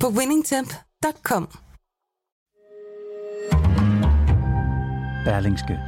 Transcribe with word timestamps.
på 0.00 0.06
winningtemp.com. 0.18 1.48
Berlingske. 5.24 5.78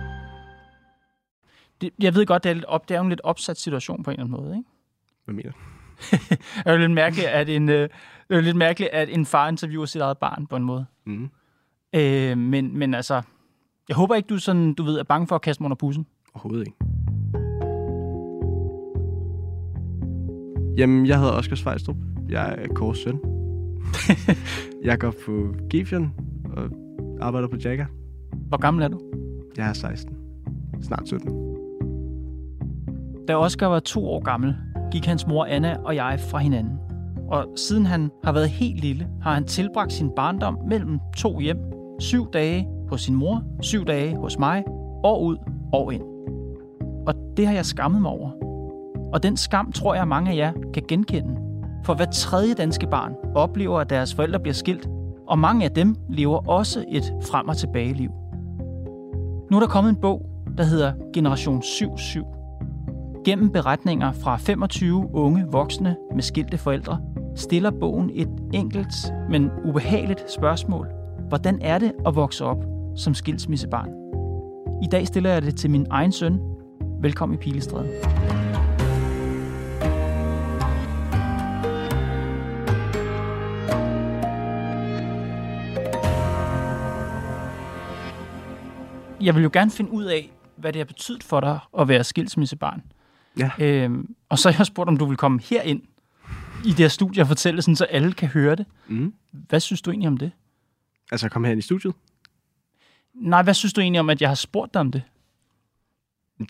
Det, 1.80 1.90
jeg 1.98 2.14
ved 2.14 2.26
godt, 2.26 2.44
det 2.44 2.50
er, 2.50 2.54
lidt 2.54 2.64
op, 2.64 2.88
det 2.88 2.94
er 2.94 2.98
jo 2.98 3.02
en 3.02 3.08
lidt 3.08 3.20
opsat 3.24 3.56
situation 3.56 4.02
på 4.02 4.10
en 4.10 4.14
eller 4.20 4.24
anden 4.24 4.44
måde, 4.44 4.56
ikke? 4.56 4.68
Hvad 5.24 5.34
mener 5.34 5.50
du? 5.50 5.58
Det 6.30 6.66
er 6.66 6.72
jo 6.72 6.78
lidt 6.78 6.90
mærkeligt, 6.90 7.28
at 7.28 7.48
en, 7.48 7.68
øh, 7.68 7.88
det 8.28 8.36
er 8.36 8.40
lidt 8.40 8.56
mærkeligt, 8.56 8.90
at 8.90 9.08
en 9.08 9.26
far 9.26 9.48
interviewer 9.48 9.86
sit 9.86 10.00
eget 10.00 10.18
barn 10.18 10.46
på 10.46 10.56
en 10.56 10.62
måde. 10.62 10.86
Mm. 11.06 11.30
Øh, 11.94 12.38
men, 12.38 12.78
men 12.78 12.94
altså, 12.94 13.22
jeg 13.88 13.96
håber 13.96 14.14
ikke, 14.14 14.26
du, 14.26 14.38
sådan, 14.38 14.74
du 14.74 14.82
ved, 14.82 14.98
er 14.98 15.02
bange 15.04 15.26
for 15.26 15.34
at 15.34 15.42
kaste 15.42 15.62
mig 15.62 15.66
under 15.66 15.76
bussen. 15.76 16.06
Overhovedet 16.34 16.66
ikke. 16.66 16.78
Jamen, 20.78 21.06
jeg 21.06 21.18
hedder 21.18 21.32
Oscar 21.32 21.56
Svejstrup. 21.56 21.96
Jeg 22.28 22.54
er 22.58 22.68
Kåres 22.74 22.98
søn. 22.98 23.37
jeg 24.88 24.98
går 24.98 25.14
på 25.26 25.54
Gefion 25.70 26.12
og 26.56 26.70
arbejder 27.20 27.48
på 27.48 27.56
Jagger. 27.56 27.86
Hvor 28.48 28.56
gammel 28.56 28.84
er 28.84 28.88
du? 28.88 29.00
Jeg 29.56 29.68
er 29.68 29.72
16. 29.72 30.16
Snart 30.82 31.08
17. 31.08 31.48
Da 33.28 33.36
Oscar 33.36 33.66
var 33.66 33.80
to 33.80 34.08
år 34.08 34.22
gammel, 34.22 34.56
gik 34.92 35.06
hans 35.06 35.26
mor 35.26 35.44
Anna 35.44 35.76
og 35.84 35.94
jeg 35.94 36.20
fra 36.30 36.38
hinanden. 36.38 36.78
Og 37.30 37.46
siden 37.56 37.86
han 37.86 38.10
har 38.24 38.32
været 38.32 38.48
helt 38.48 38.80
lille, 38.80 39.08
har 39.22 39.34
han 39.34 39.44
tilbragt 39.44 39.92
sin 39.92 40.10
barndom 40.16 40.58
mellem 40.68 40.98
to 41.16 41.38
hjem. 41.38 41.58
Syv 42.00 42.32
dage 42.32 42.68
hos 42.88 43.00
sin 43.00 43.14
mor, 43.14 43.42
syv 43.62 43.84
dage 43.84 44.16
hos 44.16 44.38
mig, 44.38 44.64
år 45.04 45.20
ud, 45.20 45.36
år 45.72 45.90
ind. 45.90 46.02
Og 47.06 47.14
det 47.36 47.46
har 47.46 47.54
jeg 47.54 47.66
skammet 47.66 48.02
mig 48.02 48.10
over. 48.10 48.30
Og 49.12 49.22
den 49.22 49.36
skam 49.36 49.72
tror 49.72 49.94
jeg, 49.94 50.08
mange 50.08 50.30
af 50.30 50.36
jer 50.36 50.52
kan 50.74 50.82
genkende. 50.88 51.47
For 51.88 51.94
hver 51.94 52.04
tredje 52.04 52.54
danske 52.54 52.86
barn 52.86 53.14
oplever, 53.34 53.80
at 53.80 53.90
deres 53.90 54.14
forældre 54.14 54.40
bliver 54.40 54.54
skilt, 54.54 54.88
og 55.28 55.38
mange 55.38 55.64
af 55.64 55.70
dem 55.70 55.96
lever 56.08 56.48
også 56.48 56.84
et 56.88 57.12
frem- 57.22 57.48
og 57.48 57.56
tilbage-liv. 57.56 58.10
Nu 59.50 59.56
er 59.56 59.60
der 59.60 59.66
kommet 59.66 59.90
en 59.90 59.96
bog, 59.96 60.26
der 60.58 60.64
hedder 60.64 60.92
Generation 61.14 61.62
77. 61.62 62.24
Gennem 63.24 63.50
beretninger 63.50 64.12
fra 64.12 64.36
25 64.36 65.14
unge 65.14 65.46
voksne 65.52 65.96
med 66.14 66.22
skilte 66.22 66.58
forældre, 66.58 67.00
stiller 67.36 67.70
bogen 67.70 68.10
et 68.14 68.30
enkelt, 68.52 69.12
men 69.30 69.50
ubehageligt 69.64 70.32
spørgsmål. 70.32 70.86
Hvordan 71.28 71.58
er 71.62 71.78
det 71.78 71.92
at 72.06 72.16
vokse 72.16 72.44
op 72.44 72.64
som 72.96 73.14
skilsmissebarn? 73.14 73.88
I 74.82 74.86
dag 74.86 75.06
stiller 75.06 75.30
jeg 75.30 75.42
det 75.42 75.56
til 75.56 75.70
min 75.70 75.86
egen 75.90 76.12
søn. 76.12 76.40
Velkommen 77.00 77.38
i 77.38 77.40
Pilestræde. 77.40 77.88
Jeg 89.20 89.34
vil 89.34 89.42
jo 89.42 89.50
gerne 89.52 89.70
finde 89.70 89.90
ud 89.90 90.04
af, 90.04 90.32
hvad 90.56 90.72
det 90.72 90.80
har 90.80 90.84
betydet 90.84 91.22
for 91.22 91.40
dig 91.40 91.58
at 91.78 91.88
være 91.88 92.04
skilsmissebarn. 92.04 92.82
Ja. 93.38 93.50
Øhm, 93.58 94.14
og 94.28 94.38
så 94.38 94.50
har 94.50 94.58
jeg 94.58 94.66
spurgt, 94.66 94.88
om 94.88 94.96
du 94.96 95.04
vil 95.04 95.16
komme 95.16 95.40
herind 95.42 95.82
i 96.64 96.68
det 96.68 96.78
her 96.78 96.88
studie 96.88 97.22
og 97.22 97.28
fortælle, 97.28 97.62
sådan, 97.62 97.76
så 97.76 97.84
alle 97.84 98.12
kan 98.12 98.28
høre 98.28 98.56
det. 98.56 98.66
Mm. 98.88 99.14
Hvad 99.32 99.60
synes 99.60 99.82
du 99.82 99.90
egentlig 99.90 100.08
om 100.08 100.16
det? 100.16 100.30
Altså, 101.12 101.28
kom 101.28 101.44
her 101.44 101.52
i 101.52 101.60
studiet. 101.60 101.94
Nej, 103.14 103.42
hvad 103.42 103.54
synes 103.54 103.72
du 103.72 103.80
egentlig 103.80 104.00
om, 104.00 104.10
at 104.10 104.20
jeg 104.20 104.30
har 104.30 104.34
spurgt 104.34 104.74
dig 104.74 104.80
om 104.80 104.92
det? 104.92 105.02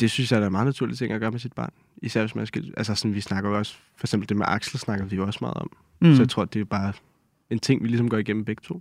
Det 0.00 0.10
synes 0.10 0.32
jeg 0.32 0.40
er 0.40 0.46
en 0.46 0.52
meget 0.52 0.66
naturlig 0.66 0.98
ting 0.98 1.12
at 1.12 1.20
gøre 1.20 1.30
med 1.30 1.38
sit 1.40 1.52
barn. 1.52 1.72
Især 2.02 2.20
hvis 2.20 2.34
man 2.34 2.46
skal... 2.46 2.74
Altså, 2.76 2.94
sådan, 2.94 3.14
vi 3.14 3.20
snakker 3.20 3.50
jo 3.50 3.58
også... 3.58 3.76
For 3.96 4.06
eksempel 4.06 4.28
det 4.28 4.36
med 4.36 4.46
Axel 4.48 4.78
snakker 4.78 5.04
vi 5.04 5.16
jo 5.16 5.26
også 5.26 5.38
meget 5.40 5.56
om. 5.56 5.70
Mm. 6.00 6.14
Så 6.14 6.22
jeg 6.22 6.28
tror, 6.28 6.44
det 6.44 6.60
er 6.60 6.64
bare 6.64 6.92
en 7.50 7.58
ting, 7.58 7.82
vi 7.82 7.88
ligesom 7.88 8.08
går 8.08 8.16
igennem 8.16 8.44
begge 8.44 8.60
to. 8.64 8.80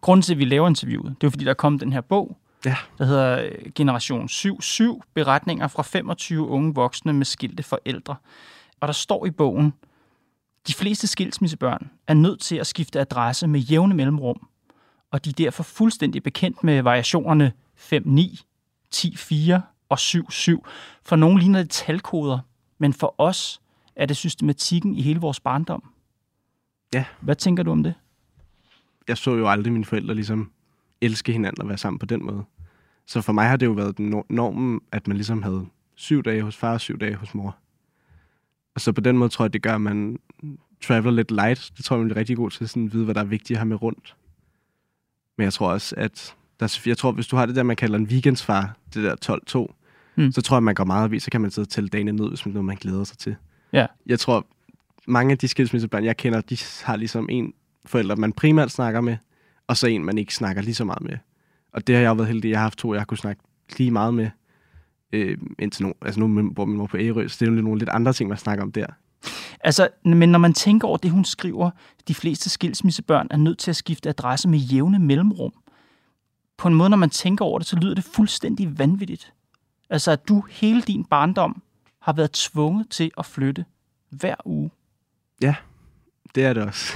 Grunden 0.00 0.22
til, 0.22 0.32
at 0.32 0.38
vi 0.38 0.44
laver 0.44 0.68
interviewet, 0.68 1.16
det 1.20 1.26
er 1.26 1.30
fordi, 1.30 1.44
der 1.44 1.54
kom 1.54 1.78
den 1.78 1.92
her 1.92 2.00
bog, 2.00 2.38
Ja. 2.64 2.76
der 2.98 3.04
hedder 3.04 3.42
øh, 3.42 3.72
Generation 3.74 4.26
7-7, 4.26 5.00
beretninger 5.14 5.68
fra 5.68 5.82
25 5.82 6.48
unge 6.48 6.74
voksne 6.74 7.12
med 7.12 7.24
skilte 7.24 7.62
forældre. 7.62 8.16
Og 8.80 8.88
der 8.88 8.92
står 8.92 9.26
i 9.26 9.30
bogen, 9.30 9.72
de 10.66 10.74
fleste 10.74 11.06
skilsmissebørn 11.06 11.90
er 12.06 12.14
nødt 12.14 12.40
til 12.40 12.56
at 12.56 12.66
skifte 12.66 13.00
adresse 13.00 13.46
med 13.46 13.60
jævne 13.60 13.94
mellemrum, 13.94 14.48
og 15.10 15.24
de 15.24 15.30
er 15.30 15.34
derfor 15.34 15.62
fuldstændig 15.62 16.22
bekendt 16.22 16.64
med 16.64 16.82
variationerne 16.82 17.52
5-9, 17.76 18.42
10-4 18.94 19.60
og 19.88 19.98
7-7. 20.00 20.60
For 21.04 21.16
nogle 21.16 21.40
ligner 21.40 21.62
det 21.62 21.70
talkoder, 21.70 22.38
men 22.78 22.92
for 22.92 23.14
os 23.18 23.60
er 23.96 24.06
det 24.06 24.16
systematikken 24.16 24.94
i 24.94 25.02
hele 25.02 25.20
vores 25.20 25.40
barndom. 25.40 25.92
Ja. 26.94 27.04
Hvad 27.20 27.36
tænker 27.36 27.62
du 27.62 27.70
om 27.70 27.82
det? 27.82 27.94
Jeg 29.08 29.18
så 29.18 29.34
jo 29.36 29.48
aldrig 29.48 29.72
mine 29.72 29.84
forældre 29.84 30.14
ligesom 30.14 30.50
elske 31.00 31.32
hinanden 31.32 31.62
og 31.62 31.68
være 31.68 31.78
sammen 31.78 31.98
på 31.98 32.06
den 32.06 32.24
måde. 32.24 32.44
Så 33.12 33.20
for 33.20 33.32
mig 33.32 33.48
har 33.48 33.56
det 33.56 33.66
jo 33.66 33.72
været 33.72 33.96
den 33.98 34.10
nor- 34.10 34.26
normen, 34.30 34.80
at 34.92 35.08
man 35.08 35.16
ligesom 35.16 35.42
havde 35.42 35.66
syv 35.94 36.22
dage 36.22 36.42
hos 36.42 36.56
far 36.56 36.72
og 36.72 36.80
syv 36.80 36.98
dage 36.98 37.14
hos 37.14 37.34
mor. 37.34 37.56
Og 38.74 38.80
så 38.80 38.92
på 38.92 39.00
den 39.00 39.18
måde 39.18 39.28
tror 39.30 39.44
jeg, 39.44 39.52
det 39.52 39.62
gør, 39.62 39.74
at 39.74 39.80
man 39.80 40.18
traveler 40.82 41.10
lidt 41.10 41.30
light. 41.30 41.72
Det 41.76 41.84
tror 41.84 41.96
jeg, 41.96 42.02
man 42.02 42.10
er 42.10 42.16
rigtig 42.16 42.36
god 42.36 42.50
til 42.50 42.68
sådan 42.68 42.86
at 42.86 42.92
vide, 42.92 43.04
hvad 43.04 43.14
der 43.14 43.20
er 43.20 43.24
vigtigt 43.24 43.50
at 43.56 43.58
have 43.58 43.68
med 43.68 43.82
rundt. 43.82 44.16
Men 45.38 45.44
jeg 45.44 45.52
tror 45.52 45.70
også, 45.72 45.94
at 45.98 46.34
der, 46.60 46.66
er- 46.66 46.82
jeg 46.86 46.98
tror, 46.98 47.12
hvis 47.12 47.26
du 47.26 47.36
har 47.36 47.46
det 47.46 47.56
der, 47.56 47.62
man 47.62 47.76
kalder 47.76 47.98
en 47.98 48.04
weekendsfar, 48.06 48.76
det 48.94 49.04
der 49.04 49.16
12-2, 49.68 49.74
Mm. 50.16 50.32
så 50.32 50.42
tror 50.42 50.56
jeg, 50.56 50.62
man 50.62 50.74
går 50.74 50.84
meget 50.84 51.12
i, 51.12 51.18
så 51.18 51.30
kan 51.30 51.40
man 51.40 51.50
sidde 51.50 51.64
og 51.66 51.70
tælle 51.70 51.88
dagene 51.88 52.12
ned, 52.12 52.28
hvis 52.28 52.46
man 52.46 52.52
noget, 52.52 52.64
man 52.64 52.76
glæder 52.76 53.04
sig 53.04 53.18
til. 53.18 53.36
Ja. 53.72 53.86
Jeg 54.06 54.18
tror, 54.20 54.46
mange 55.06 55.32
af 55.32 55.38
de 55.38 55.48
skilsmissebørn, 55.48 56.04
jeg 56.04 56.16
kender, 56.16 56.40
de 56.40 56.56
har 56.84 56.96
ligesom 56.96 57.26
en 57.30 57.52
forælder, 57.84 58.16
man 58.16 58.32
primært 58.32 58.70
snakker 58.70 59.00
med, 59.00 59.16
og 59.66 59.76
så 59.76 59.86
en, 59.86 60.04
man 60.04 60.18
ikke 60.18 60.34
snakker 60.34 60.62
lige 60.62 60.74
så 60.74 60.84
meget 60.84 61.02
med. 61.02 61.18
Og 61.72 61.86
det 61.86 61.94
har 61.94 62.02
jeg 62.02 62.08
jo 62.08 62.14
været 62.14 62.28
heldig, 62.28 62.50
jeg 62.50 62.58
har 62.58 62.62
haft 62.62 62.78
to, 62.78 62.94
jeg 62.94 63.00
har 63.00 63.04
kunnet 63.04 63.20
snakke 63.20 63.42
lige 63.78 63.90
meget 63.90 64.14
med, 64.14 64.30
øh, 65.12 65.38
indtil 65.58 65.86
nu, 65.86 65.94
altså 66.02 66.20
nu 66.20 66.52
bor 66.52 66.64
min 66.64 66.76
mor 66.76 66.86
på 66.86 66.96
Ærø, 66.96 67.28
så 67.28 67.36
det 67.40 67.48
er 67.48 67.54
jo 67.54 67.62
nogle 67.62 67.78
lidt 67.78 67.90
andre 67.90 68.12
ting, 68.12 68.28
man 68.28 68.38
snakker 68.38 68.64
om 68.64 68.72
der. 68.72 68.86
Altså, 69.60 69.88
men 70.04 70.28
når 70.28 70.38
man 70.38 70.54
tænker 70.54 70.88
over 70.88 70.96
det, 70.96 71.10
hun 71.10 71.24
skriver, 71.24 71.70
de 72.08 72.14
fleste 72.14 72.50
skilsmissebørn 72.50 73.26
er 73.30 73.36
nødt 73.36 73.58
til 73.58 73.70
at 73.70 73.76
skifte 73.76 74.08
adresse 74.08 74.48
med 74.48 74.58
jævne 74.58 74.98
mellemrum. 74.98 75.52
På 76.58 76.68
en 76.68 76.74
måde, 76.74 76.90
når 76.90 76.96
man 76.96 77.10
tænker 77.10 77.44
over 77.44 77.58
det, 77.58 77.68
så 77.68 77.76
lyder 77.76 77.94
det 77.94 78.04
fuldstændig 78.04 78.78
vanvittigt. 78.78 79.32
Altså, 79.90 80.10
at 80.10 80.28
du 80.28 80.44
hele 80.50 80.82
din 80.82 81.04
barndom 81.04 81.62
har 82.00 82.12
været 82.12 82.32
tvunget 82.32 82.90
til 82.90 83.10
at 83.18 83.26
flytte 83.26 83.64
hver 84.10 84.34
uge. 84.44 84.70
Det 86.34 86.44
er 86.44 86.52
det 86.52 86.62
også. 86.62 86.94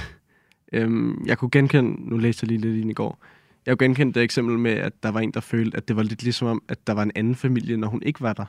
øhm, 0.73 1.25
jeg 1.25 1.37
kunne 1.37 1.51
genkende, 1.51 2.09
nu 2.09 2.17
læste 2.17 2.43
jeg 2.43 2.47
lige 2.47 2.61
lidt 2.61 2.81
ind 2.81 2.91
i 2.91 2.93
går, 2.93 3.19
jeg 3.67 3.77
kunne 3.77 3.87
genkende 3.87 4.13
det 4.13 4.23
eksempel 4.23 4.59
med, 4.59 4.71
at 4.71 5.03
der 5.03 5.09
var 5.09 5.19
en, 5.19 5.31
der 5.31 5.39
følte, 5.39 5.77
at 5.77 5.87
det 5.87 5.95
var 5.95 6.03
lidt 6.03 6.23
ligesom 6.23 6.47
om, 6.47 6.63
at 6.67 6.87
der 6.87 6.93
var 6.93 7.03
en 7.03 7.11
anden 7.15 7.35
familie, 7.35 7.77
når 7.77 7.87
hun 7.87 8.03
ikke 8.05 8.21
var 8.21 8.33
der. 8.33 8.45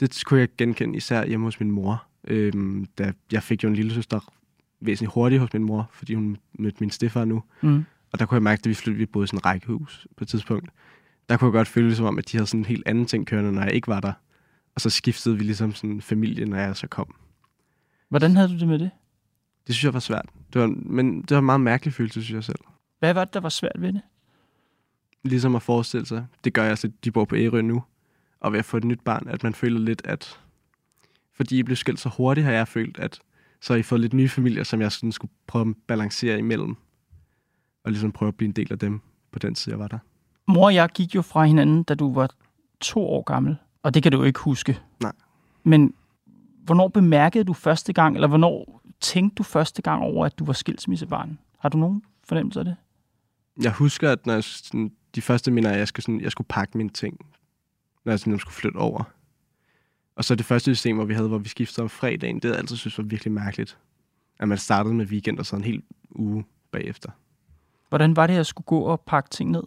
Det 0.00 0.22
kunne 0.26 0.40
jeg 0.40 0.48
genkende 0.58 0.96
især 0.96 1.26
hjemme 1.26 1.46
hos 1.46 1.60
min 1.60 1.70
mor. 1.70 2.04
Øhm, 2.24 2.86
da 2.98 3.12
jeg 3.32 3.42
fik 3.42 3.64
jo 3.64 3.68
en 3.68 3.74
lille 3.74 3.94
søster 3.94 4.32
væsentligt 4.80 5.12
hurtigt 5.12 5.40
hos 5.40 5.52
min 5.52 5.64
mor, 5.64 5.90
fordi 5.92 6.14
hun 6.14 6.36
mødte 6.58 6.76
min 6.80 6.90
stefar 6.90 7.24
nu. 7.24 7.42
Mm. 7.62 7.84
Og 8.12 8.18
der 8.18 8.26
kunne 8.26 8.34
jeg 8.36 8.42
mærke, 8.42 8.60
at 8.60 8.68
vi 8.68 8.74
flyttede, 8.74 8.98
vi 8.98 9.06
boede 9.06 9.24
i 9.24 9.26
sådan 9.26 9.38
et 9.38 9.44
rækkehus 9.44 10.06
på 10.16 10.24
et 10.24 10.28
tidspunkt. 10.28 10.70
Der 11.28 11.36
kunne 11.36 11.46
jeg 11.46 11.52
godt 11.52 11.68
føle 11.68 11.88
det 11.88 11.96
som 11.96 12.06
om, 12.06 12.18
at 12.18 12.32
de 12.32 12.36
havde 12.36 12.46
sådan 12.46 12.60
en 12.60 12.66
helt 12.66 12.82
anden 12.86 13.06
ting 13.06 13.26
kørende, 13.26 13.52
når 13.52 13.62
jeg 13.62 13.72
ikke 13.72 13.88
var 13.88 14.00
der. 14.00 14.12
Og 14.74 14.80
så 14.80 14.90
skiftede 14.90 15.36
vi 15.36 15.44
ligesom 15.44 15.74
sådan 15.74 16.00
familie, 16.00 16.46
når 16.46 16.56
jeg 16.56 16.76
så 16.76 16.86
kom. 16.86 17.14
Hvordan 18.08 18.36
havde 18.36 18.48
du 18.48 18.58
det 18.58 18.68
med 18.68 18.78
det? 18.78 18.90
Det 19.66 19.74
synes 19.74 19.84
jeg 19.84 19.94
var 19.94 20.00
svært. 20.00 20.26
Det 20.52 20.60
var, 20.60 20.66
men 20.66 21.22
det 21.22 21.30
var 21.30 21.38
en 21.38 21.46
meget 21.46 21.60
mærkelig 21.60 21.94
følelse, 21.94 22.22
synes 22.22 22.34
jeg 22.34 22.44
selv. 22.44 22.60
Hvad 22.98 23.14
var 23.14 23.24
det, 23.24 23.34
der 23.34 23.40
var 23.40 23.48
svært 23.48 23.76
ved 23.78 23.92
det? 23.92 24.00
Ligesom 25.24 25.56
at 25.56 25.62
forestille 25.62 26.06
sig. 26.06 26.26
Det 26.44 26.52
gør 26.52 26.62
jeg 26.62 26.70
altså, 26.70 26.90
de 27.04 27.10
bor 27.10 27.24
på 27.24 27.36
Ærø 27.36 27.62
nu. 27.62 27.82
Og 28.40 28.52
ved 28.52 28.58
at 28.58 28.64
få 28.64 28.76
et 28.76 28.84
nyt 28.84 29.00
barn, 29.00 29.28
at 29.28 29.42
man 29.42 29.54
føler 29.54 29.80
lidt, 29.80 30.02
at 30.04 30.40
fordi 31.32 31.58
I 31.58 31.62
blev 31.62 31.76
skilt 31.76 32.00
så 32.00 32.08
hurtigt, 32.08 32.44
har 32.44 32.52
jeg 32.52 32.68
følt, 32.68 32.98
at 32.98 33.20
så 33.60 33.72
har 33.72 33.78
I 33.78 33.82
fået 33.82 34.00
lidt 34.00 34.12
nye 34.12 34.28
familier, 34.28 34.64
som 34.64 34.80
jeg 34.80 34.92
sådan 34.92 35.12
skulle 35.12 35.30
prøve 35.46 35.68
at 35.68 35.74
balancere 35.86 36.38
imellem. 36.38 36.76
Og 37.84 37.90
ligesom 37.90 38.12
prøve 38.12 38.28
at 38.28 38.34
blive 38.34 38.46
en 38.46 38.52
del 38.52 38.72
af 38.72 38.78
dem 38.78 39.00
på 39.30 39.38
den 39.38 39.54
side, 39.54 39.72
jeg 39.72 39.78
var 39.78 39.88
der. 39.88 39.98
Mor 40.46 40.64
og 40.64 40.74
jeg 40.74 40.88
gik 40.88 41.14
jo 41.14 41.22
fra 41.22 41.44
hinanden, 41.44 41.82
da 41.82 41.94
du 41.94 42.14
var 42.14 42.30
to 42.80 43.00
år 43.00 43.22
gammel, 43.22 43.56
og 43.82 43.94
det 43.94 44.02
kan 44.02 44.12
du 44.12 44.18
jo 44.18 44.24
ikke 44.24 44.40
huske. 44.40 44.80
Nej. 45.02 45.12
Men 45.64 45.94
hvornår 46.64 46.88
bemærkede 46.88 47.44
du 47.44 47.52
første 47.52 47.92
gang, 47.92 48.14
eller 48.14 48.28
hvornår 48.28 48.82
tænkte 49.00 49.34
du 49.34 49.42
første 49.42 49.82
gang 49.82 50.02
over, 50.02 50.26
at 50.26 50.38
du 50.38 50.44
var 50.44 50.52
skilsmissebarn? 50.52 51.38
Har 51.58 51.68
du 51.68 51.78
nogen 51.78 52.02
fornemmelse 52.24 52.58
af 52.58 52.64
det? 52.64 52.76
Jeg 53.62 53.72
husker, 53.72 54.12
at 54.12 54.26
når 54.26 54.32
jeg, 54.32 54.44
sådan, 54.44 54.92
de 55.18 55.22
første 55.22 55.50
minder, 55.50 55.70
er, 55.70 55.74
at 55.74 55.78
jeg 55.78 55.88
skulle, 55.88 56.04
sådan, 56.04 56.20
jeg 56.20 56.32
skulle 56.32 56.48
pakke 56.48 56.76
mine 56.76 56.90
ting, 56.90 57.26
når 58.04 58.12
jeg 58.12 58.20
sådan, 58.20 58.38
skulle 58.38 58.54
flytte 58.54 58.76
over. 58.76 59.04
Og 60.16 60.24
så 60.24 60.34
det 60.34 60.46
første 60.46 60.74
system, 60.74 60.96
hvor 60.96 61.04
vi 61.04 61.14
havde, 61.14 61.28
hvor 61.28 61.38
vi 61.38 61.48
skiftede 61.48 61.82
om 61.82 61.88
fredagen, 61.88 62.36
det 62.36 62.44
havde 62.44 62.54
jeg 62.54 62.60
altid 62.60 62.76
synes 62.76 62.98
var 62.98 63.04
virkelig 63.04 63.32
mærkeligt. 63.32 63.78
At 64.38 64.48
man 64.48 64.58
startede 64.58 64.94
med 64.94 65.06
weekend 65.06 65.38
og 65.38 65.46
så 65.46 65.56
en 65.56 65.64
hel 65.64 65.82
uge 66.10 66.44
bagefter. 66.70 67.10
Hvordan 67.88 68.16
var 68.16 68.26
det, 68.26 68.34
at 68.34 68.36
jeg 68.36 68.46
skulle 68.46 68.64
gå 68.64 68.80
og 68.80 69.00
pakke 69.00 69.30
ting 69.30 69.50
ned? 69.50 69.62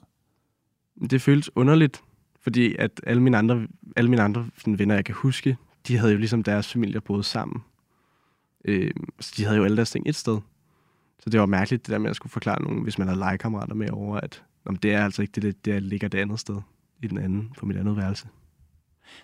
Det 1.09 1.21
føltes 1.21 1.55
underligt, 1.55 2.03
fordi 2.39 2.75
at 2.75 3.01
alle 3.03 3.23
mine 3.23 3.37
andre, 3.37 3.67
alle 3.95 4.09
mine 4.09 4.21
andre 4.21 4.47
sådan, 4.57 4.79
venner, 4.79 4.95
jeg 4.95 5.05
kan 5.05 5.15
huske, 5.15 5.57
de 5.87 5.97
havde 5.97 6.11
jo 6.11 6.17
ligesom 6.17 6.43
deres 6.43 6.71
familier 6.71 6.99
boet 6.99 7.25
sammen. 7.25 7.63
Øh, 8.65 8.91
så 9.19 9.33
de 9.37 9.43
havde 9.43 9.57
jo 9.57 9.63
alle 9.63 9.77
deres 9.77 9.91
ting 9.91 10.09
et 10.09 10.15
sted. 10.15 10.39
Så 11.19 11.29
det 11.29 11.39
var 11.39 11.45
mærkeligt, 11.45 11.85
det 11.85 11.93
der 11.93 11.99
med 11.99 12.09
at 12.09 12.15
skulle 12.15 12.31
forklare 12.31 12.61
nogen, 12.61 12.83
hvis 12.83 12.97
man 12.97 13.07
havde 13.07 13.19
legekammerater 13.19 13.75
med 13.75 13.89
over, 13.89 14.17
at 14.17 14.43
om 14.65 14.75
det 14.75 14.93
er 14.93 15.03
altså 15.03 15.21
ikke 15.21 15.41
det, 15.41 15.65
det 15.65 15.83
ligger 15.83 16.07
det 16.07 16.17
andet 16.17 16.39
sted, 16.39 16.61
i 17.03 17.07
den 17.07 17.17
anden, 17.17 17.51
på 17.59 17.65
mit 17.65 17.77
andet 17.77 17.97
værelse. 17.97 18.27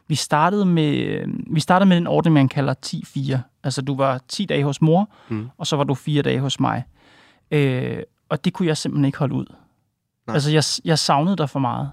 Vi 0.07 0.16
startede 0.16 0.66
med, 0.66 1.24
vi 1.54 1.60
startede 1.60 1.88
med 1.89 1.98
den 1.98 2.07
ordning, 2.07 2.34
man 2.34 2.50
kalder 2.50 2.74
10-4. 2.86 3.38
Altså, 3.63 3.81
du 3.81 3.95
var 3.95 4.22
10 4.28 4.45
dage 4.45 4.63
hos 4.63 4.81
mor, 4.81 5.10
Mm. 5.30 5.48
og 5.57 5.68
så 5.68 5.75
var 5.75 5.84
du 5.84 5.94
4 5.94 6.22
dage 6.22 6.39
hos 6.39 6.60
mig. 6.60 6.84
Øh, 7.51 8.04
og 8.30 8.45
det 8.45 8.54
kunne 8.54 8.68
jeg 8.68 8.78
simpelthen 8.78 9.06
ikke 9.06 9.18
holde 9.18 9.34
ud. 9.36 9.45
Nej. 10.28 10.34
Altså, 10.34 10.51
jeg, 10.51 10.63
jeg 10.86 11.00
savnede 11.00 11.36
dig 11.36 11.50
for 11.50 11.60
meget. 11.60 11.92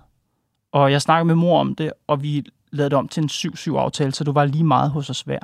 Og 0.73 0.93
jeg 0.93 1.02
snakkede 1.02 1.25
med 1.25 1.35
mor 1.35 1.61
om 1.61 1.75
det, 1.75 1.93
og 2.06 2.23
vi 2.23 2.44
lavede 2.70 2.91
det 2.91 2.99
om 2.99 3.08
til 3.08 3.23
en 3.23 3.29
7-7-aftale, 3.32 4.12
så 4.12 4.25
du 4.25 4.32
var 4.32 4.44
lige 4.44 4.64
meget 4.64 4.91
hos 4.91 5.11
os 5.11 5.20
hver. 5.20 5.38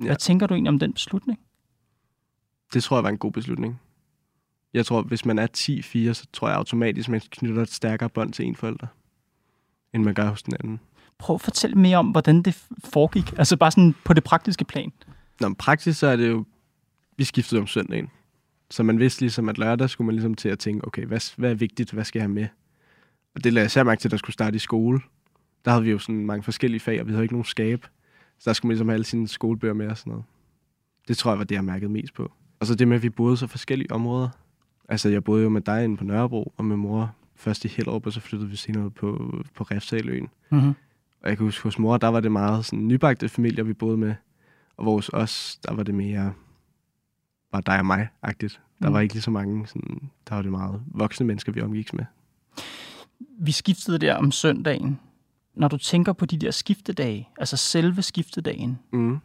Ja. 0.00 0.04
Hvad 0.06 0.16
tænker 0.16 0.46
du 0.46 0.54
egentlig 0.54 0.68
om 0.68 0.78
den 0.78 0.92
beslutning? 0.92 1.38
Det 2.74 2.82
tror 2.82 2.96
jeg 2.96 3.04
var 3.04 3.10
en 3.10 3.18
god 3.18 3.32
beslutning. 3.32 3.80
Jeg 4.74 4.86
tror, 4.86 5.02
hvis 5.02 5.24
man 5.24 5.38
er 5.38 5.46
10-4, 6.10 6.12
så 6.12 6.26
tror 6.32 6.48
jeg 6.48 6.56
automatisk, 6.56 7.08
man 7.08 7.20
knytter 7.30 7.62
et 7.62 7.72
stærkere 7.72 8.08
bånd 8.08 8.32
til 8.32 8.44
en 8.44 8.56
forælder, 8.56 8.86
end 9.92 10.04
man 10.04 10.14
gør 10.14 10.28
hos 10.28 10.42
den 10.42 10.54
anden. 10.60 10.80
Prøv 11.18 11.34
at 11.34 11.40
fortælle 11.40 11.76
mere 11.76 11.96
om, 11.96 12.10
hvordan 12.10 12.42
det 12.42 12.66
foregik. 12.84 13.32
Altså 13.38 13.56
bare 13.56 13.70
sådan 13.70 13.94
på 14.04 14.12
det 14.12 14.24
praktiske 14.24 14.64
plan. 14.64 14.92
Nå, 15.40 15.48
men 15.48 15.54
praktisk 15.54 15.98
så 15.98 16.06
er 16.06 16.16
det 16.16 16.28
jo, 16.28 16.44
vi 17.16 17.24
skiftede 17.24 17.60
om 17.60 17.66
søndagen. 17.66 18.10
Så 18.70 18.82
man 18.82 18.98
vidste 18.98 19.20
ligesom, 19.20 19.48
at 19.48 19.58
lørdag 19.58 19.90
skulle 19.90 20.06
man 20.06 20.14
ligesom 20.14 20.34
til 20.34 20.48
at 20.48 20.58
tænke, 20.58 20.86
okay, 20.86 21.06
hvad, 21.06 21.36
hvad 21.36 21.50
er 21.50 21.54
vigtigt, 21.54 21.90
hvad 21.90 22.04
skal 22.04 22.18
jeg 22.18 22.24
have 22.24 22.34
med? 22.34 22.46
Og 23.34 23.44
det 23.44 23.52
lagde 23.52 23.62
jeg 23.62 23.66
især 23.66 23.82
mærke 23.82 24.00
til, 24.00 24.08
at 24.08 24.10
der 24.10 24.16
skulle 24.16 24.34
starte 24.34 24.56
i 24.56 24.58
skole. 24.58 25.00
Der 25.64 25.70
havde 25.70 25.84
vi 25.84 25.90
jo 25.90 25.98
sådan 25.98 26.26
mange 26.26 26.42
forskellige 26.42 26.80
fag, 26.80 27.00
og 27.00 27.06
vi 27.06 27.12
havde 27.12 27.24
ikke 27.24 27.34
nogen 27.34 27.44
skab. 27.44 27.86
Så 28.38 28.50
der 28.50 28.52
skulle 28.52 28.68
man 28.68 28.74
ligesom 28.74 28.88
have 28.88 28.94
alle 28.94 29.04
sine 29.04 29.28
skolebøger 29.28 29.74
med 29.74 29.88
og 29.88 29.98
sådan 29.98 30.10
noget. 30.10 30.24
Det 31.08 31.16
tror 31.16 31.30
jeg 31.30 31.38
var 31.38 31.44
det, 31.44 31.54
jeg 31.54 31.64
mærkede 31.64 31.90
mest 31.90 32.14
på. 32.14 32.32
Og 32.60 32.66
så 32.66 32.74
det 32.74 32.88
med, 32.88 32.96
at 32.96 33.02
vi 33.02 33.10
boede 33.10 33.36
så 33.36 33.46
forskellige 33.46 33.92
områder. 33.92 34.28
Altså, 34.88 35.08
jeg 35.08 35.24
boede 35.24 35.42
jo 35.42 35.48
med 35.48 35.60
dig 35.60 35.84
inde 35.84 35.96
på 35.96 36.04
Nørrebro, 36.04 36.52
og 36.56 36.64
med 36.64 36.76
mor 36.76 37.14
først 37.36 37.64
i 37.64 37.68
Hellerup, 37.68 38.06
og 38.06 38.12
så 38.12 38.20
flyttede 38.20 38.50
vi 38.50 38.56
senere 38.56 38.90
på, 38.90 39.34
på 39.54 39.64
Refsaløen. 39.64 40.28
Mm-hmm. 40.50 40.74
Og 41.22 41.28
jeg 41.28 41.36
kan 41.36 41.46
huske, 41.46 41.62
hos 41.62 41.78
mor, 41.78 41.96
der 41.96 42.08
var 42.08 42.20
det 42.20 42.32
meget 42.32 42.64
sådan 42.64 42.88
nybagte 42.88 43.28
familier, 43.28 43.64
vi 43.64 43.72
boede 43.72 43.96
med. 43.96 44.14
Og 44.76 44.84
hos 44.84 45.08
os, 45.12 45.58
der 45.66 45.74
var 45.74 45.82
det 45.82 45.94
mere 45.94 46.32
bare 47.52 47.62
dig 47.66 47.78
og 47.78 47.86
mig-agtigt. 47.86 48.60
Der 48.82 48.88
Mm. 48.88 48.94
var 48.94 49.00
ikke 49.00 49.14
lige 49.14 49.22
så 49.22 49.30
mange, 49.30 49.66
sådan, 49.66 50.10
der 50.28 50.34
var 50.34 50.42
det 50.42 50.50
meget 50.50 50.82
voksne 50.86 51.26
mennesker, 51.26 51.52
vi 51.52 51.60
omgik 51.60 51.94
med. 51.94 52.04
Vi 53.38 53.52
skiftede 53.52 53.98
der 53.98 54.14
om 54.14 54.30
søndagen. 54.32 55.00
Når 55.54 55.68
du 55.68 55.76
tænker 55.76 56.12
på 56.12 56.26
de 56.26 56.38
der 56.38 56.50
skiftedage, 56.50 57.28
altså 57.38 57.56
selve 57.56 58.02
skiftedagen, 58.02 58.78
Mm. 58.92 59.18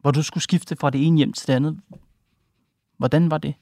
hvor 0.00 0.10
du 0.10 0.22
skulle 0.22 0.42
skifte 0.44 0.76
fra 0.76 0.90
det 0.90 1.06
ene 1.06 1.16
hjem 1.16 1.32
til 1.32 1.46
det 1.46 1.52
andet, 1.52 1.80
hvordan 2.96 3.30
var 3.30 3.38
det? 3.38 3.54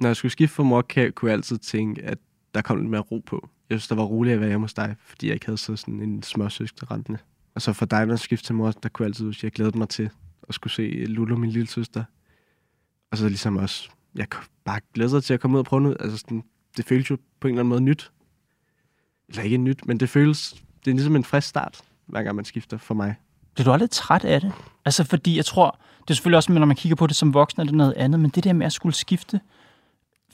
Når 0.00 0.08
jeg 0.08 0.16
skulle 0.16 0.32
skifte 0.32 0.54
for 0.54 0.62
mor, 0.62 0.82
kan- 0.82 1.12
kunne 1.12 1.28
jeg 1.30 1.36
altid 1.36 1.58
tænke, 1.58 2.02
at 2.02 2.18
der 2.54 2.62
kom 2.62 2.76
lidt 2.78 2.90
mere 2.90 3.00
ro 3.00 3.22
på. 3.26 3.48
Jeg 3.70 3.80
synes, 3.80 3.88
der 3.88 3.94
var 3.94 4.02
roligt 4.04 4.34
at 4.34 4.40
være 4.40 4.48
hjemme 4.48 4.64
hos 4.64 4.74
dig, 4.74 4.96
fordi 5.04 5.26
jeg 5.26 5.34
ikke 5.34 5.46
havde 5.46 5.58
så 5.58 5.76
sådan 5.76 6.00
en 6.02 6.22
småsøster 6.22 6.90
rentene. 6.90 7.18
Og 7.54 7.62
så 7.62 7.72
for 7.72 7.86
dig, 7.86 8.06
når 8.06 8.12
jeg 8.12 8.18
skiftede 8.18 8.46
til 8.48 8.54
mor, 8.54 8.70
der 8.70 8.88
kunne 8.88 9.04
jeg 9.04 9.08
altid 9.08 9.24
huske, 9.24 9.38
at 9.40 9.44
jeg 9.44 9.52
glædede 9.52 9.78
mig 9.78 9.88
til 9.88 10.10
at 10.48 10.54
skulle 10.54 10.72
se 10.72 11.04
Lulu, 11.06 11.36
min 11.36 11.50
lille 11.50 11.68
søster. 11.68 12.04
Og 13.10 13.18
så 13.18 13.28
ligesom 13.28 13.56
også, 13.56 13.90
jeg 14.14 14.26
bare 14.64 14.80
glæder 14.94 15.12
mig 15.12 15.24
til 15.24 15.34
at 15.34 15.40
komme 15.40 15.54
ud 15.54 15.58
og 15.58 15.64
prøve 15.64 15.82
noget. 15.82 15.96
Altså 16.00 16.18
sådan, 16.18 16.44
det 16.76 16.84
føles 16.84 17.10
jo 17.10 17.18
på 17.40 17.48
en 17.48 17.54
eller 17.54 17.60
anden 17.60 17.68
måde 17.68 17.80
nyt. 17.80 18.12
Eller 19.28 19.42
ikke 19.42 19.58
nyt, 19.58 19.86
men 19.86 20.00
det 20.00 20.08
føles, 20.08 20.54
det 20.84 20.90
er 20.90 20.94
ligesom 20.94 21.16
en 21.16 21.24
frisk 21.24 21.48
start, 21.48 21.80
hver 22.06 22.22
gang 22.22 22.36
man 22.36 22.44
skifter 22.44 22.78
for 22.78 22.94
mig. 22.94 23.14
Bliver 23.54 23.64
du 23.64 23.72
aldrig 23.72 23.90
træt 23.90 24.24
af 24.24 24.40
det? 24.40 24.52
Altså 24.84 25.04
fordi 25.04 25.36
jeg 25.36 25.44
tror, 25.44 25.78
det 26.02 26.10
er 26.10 26.14
selvfølgelig 26.14 26.36
også, 26.36 26.52
når 26.52 26.66
man 26.66 26.76
kigger 26.76 26.96
på 26.96 27.06
det 27.06 27.16
som 27.16 27.34
voksen, 27.34 27.60
er 27.60 27.64
det 27.64 27.74
noget 27.74 27.92
andet, 27.92 28.20
men 28.20 28.30
det 28.30 28.44
der 28.44 28.52
med 28.52 28.66
at 28.66 28.72
skulle 28.72 28.94
skifte 28.94 29.40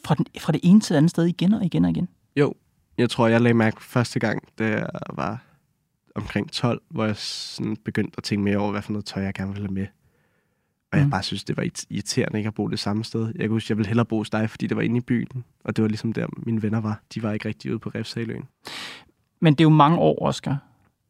fra, 0.06 0.14
den, 0.14 0.26
fra 0.40 0.52
det 0.52 0.60
ene 0.64 0.80
til 0.80 0.92
det 0.94 0.98
andet 0.98 1.10
sted 1.10 1.24
igen 1.24 1.54
og 1.54 1.64
igen 1.64 1.84
og 1.84 1.90
igen. 1.90 2.08
Jo, 2.36 2.54
jeg 2.98 3.10
tror, 3.10 3.26
jeg 3.28 3.40
lagde 3.40 3.54
mærke 3.54 3.82
første 3.84 4.18
gang, 4.20 4.42
da 4.58 4.68
jeg 4.68 4.86
var 5.14 5.42
omkring 6.14 6.52
12, 6.52 6.82
hvor 6.88 7.04
jeg 7.04 7.16
sådan 7.16 7.76
begyndte 7.84 8.14
at 8.18 8.24
tænke 8.24 8.44
mere 8.44 8.56
over, 8.58 8.70
hvad 8.70 8.82
for 8.82 8.92
noget 8.92 9.04
tøj, 9.04 9.22
jeg 9.22 9.34
gerne 9.34 9.52
ville 9.52 9.66
have 9.68 9.74
med. 9.74 9.86
Og 10.92 10.98
jeg 10.98 11.04
Mm. 11.06 11.10
bare 11.10 11.22
synes, 11.22 11.44
det 11.44 11.56
var 11.56 11.62
irrit- 11.62 11.84
irriterende 11.90 12.38
ikke 12.38 12.48
at 12.48 12.54
bo 12.54 12.66
det 12.68 12.78
samme 12.78 13.04
sted. 13.04 13.26
Jeg 13.26 13.34
kan 13.40 13.50
huske, 13.50 13.70
jeg 13.70 13.76
ville 13.76 13.88
hellere 13.88 14.06
bo 14.06 14.16
hos 14.18 14.30
dig, 14.30 14.50
fordi 14.50 14.66
det 14.66 14.76
var 14.76 14.82
inde 14.82 14.96
i 14.96 15.00
byen. 15.00 15.44
Og 15.64 15.76
det 15.76 15.82
var 15.82 15.88
ligesom 15.88 16.12
der, 16.12 16.26
mine 16.36 16.62
venner 16.62 16.80
var. 16.80 17.00
De 17.14 17.22
var 17.22 17.32
ikke 17.32 17.48
rigtig 17.48 17.70
ude 17.70 17.78
på 17.78 17.90
Refsaløen. 17.94 18.44
Men 19.40 19.54
det 19.54 19.60
er 19.60 19.64
jo 19.64 19.70
mange 19.70 19.98
år, 19.98 20.22
Oscar. 20.26 20.58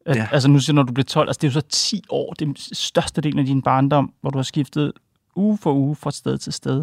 At, 0.05 0.15
Ja. 0.15 0.27
Altså 0.31 0.49
nu 0.49 0.59
siger 0.59 0.75
når 0.75 0.83
du 0.83 0.93
bliver 0.93 1.05
12, 1.05 1.29
altså 1.29 1.39
det 1.41 1.47
er 1.47 1.49
jo 1.49 1.53
så 1.53 1.61
10 1.69 2.03
år, 2.09 2.33
det 2.33 2.47
er 2.47 2.53
største 2.73 3.21
del 3.21 3.39
af 3.39 3.45
din 3.45 3.61
barndom, 3.61 4.13
hvor 4.21 4.29
du 4.29 4.37
har 4.37 4.43
skiftet 4.43 4.91
uge 5.35 5.57
for 5.57 5.73
uge 5.73 5.95
fra 5.95 6.11
sted 6.11 6.37
til 6.37 6.53
sted. 6.53 6.77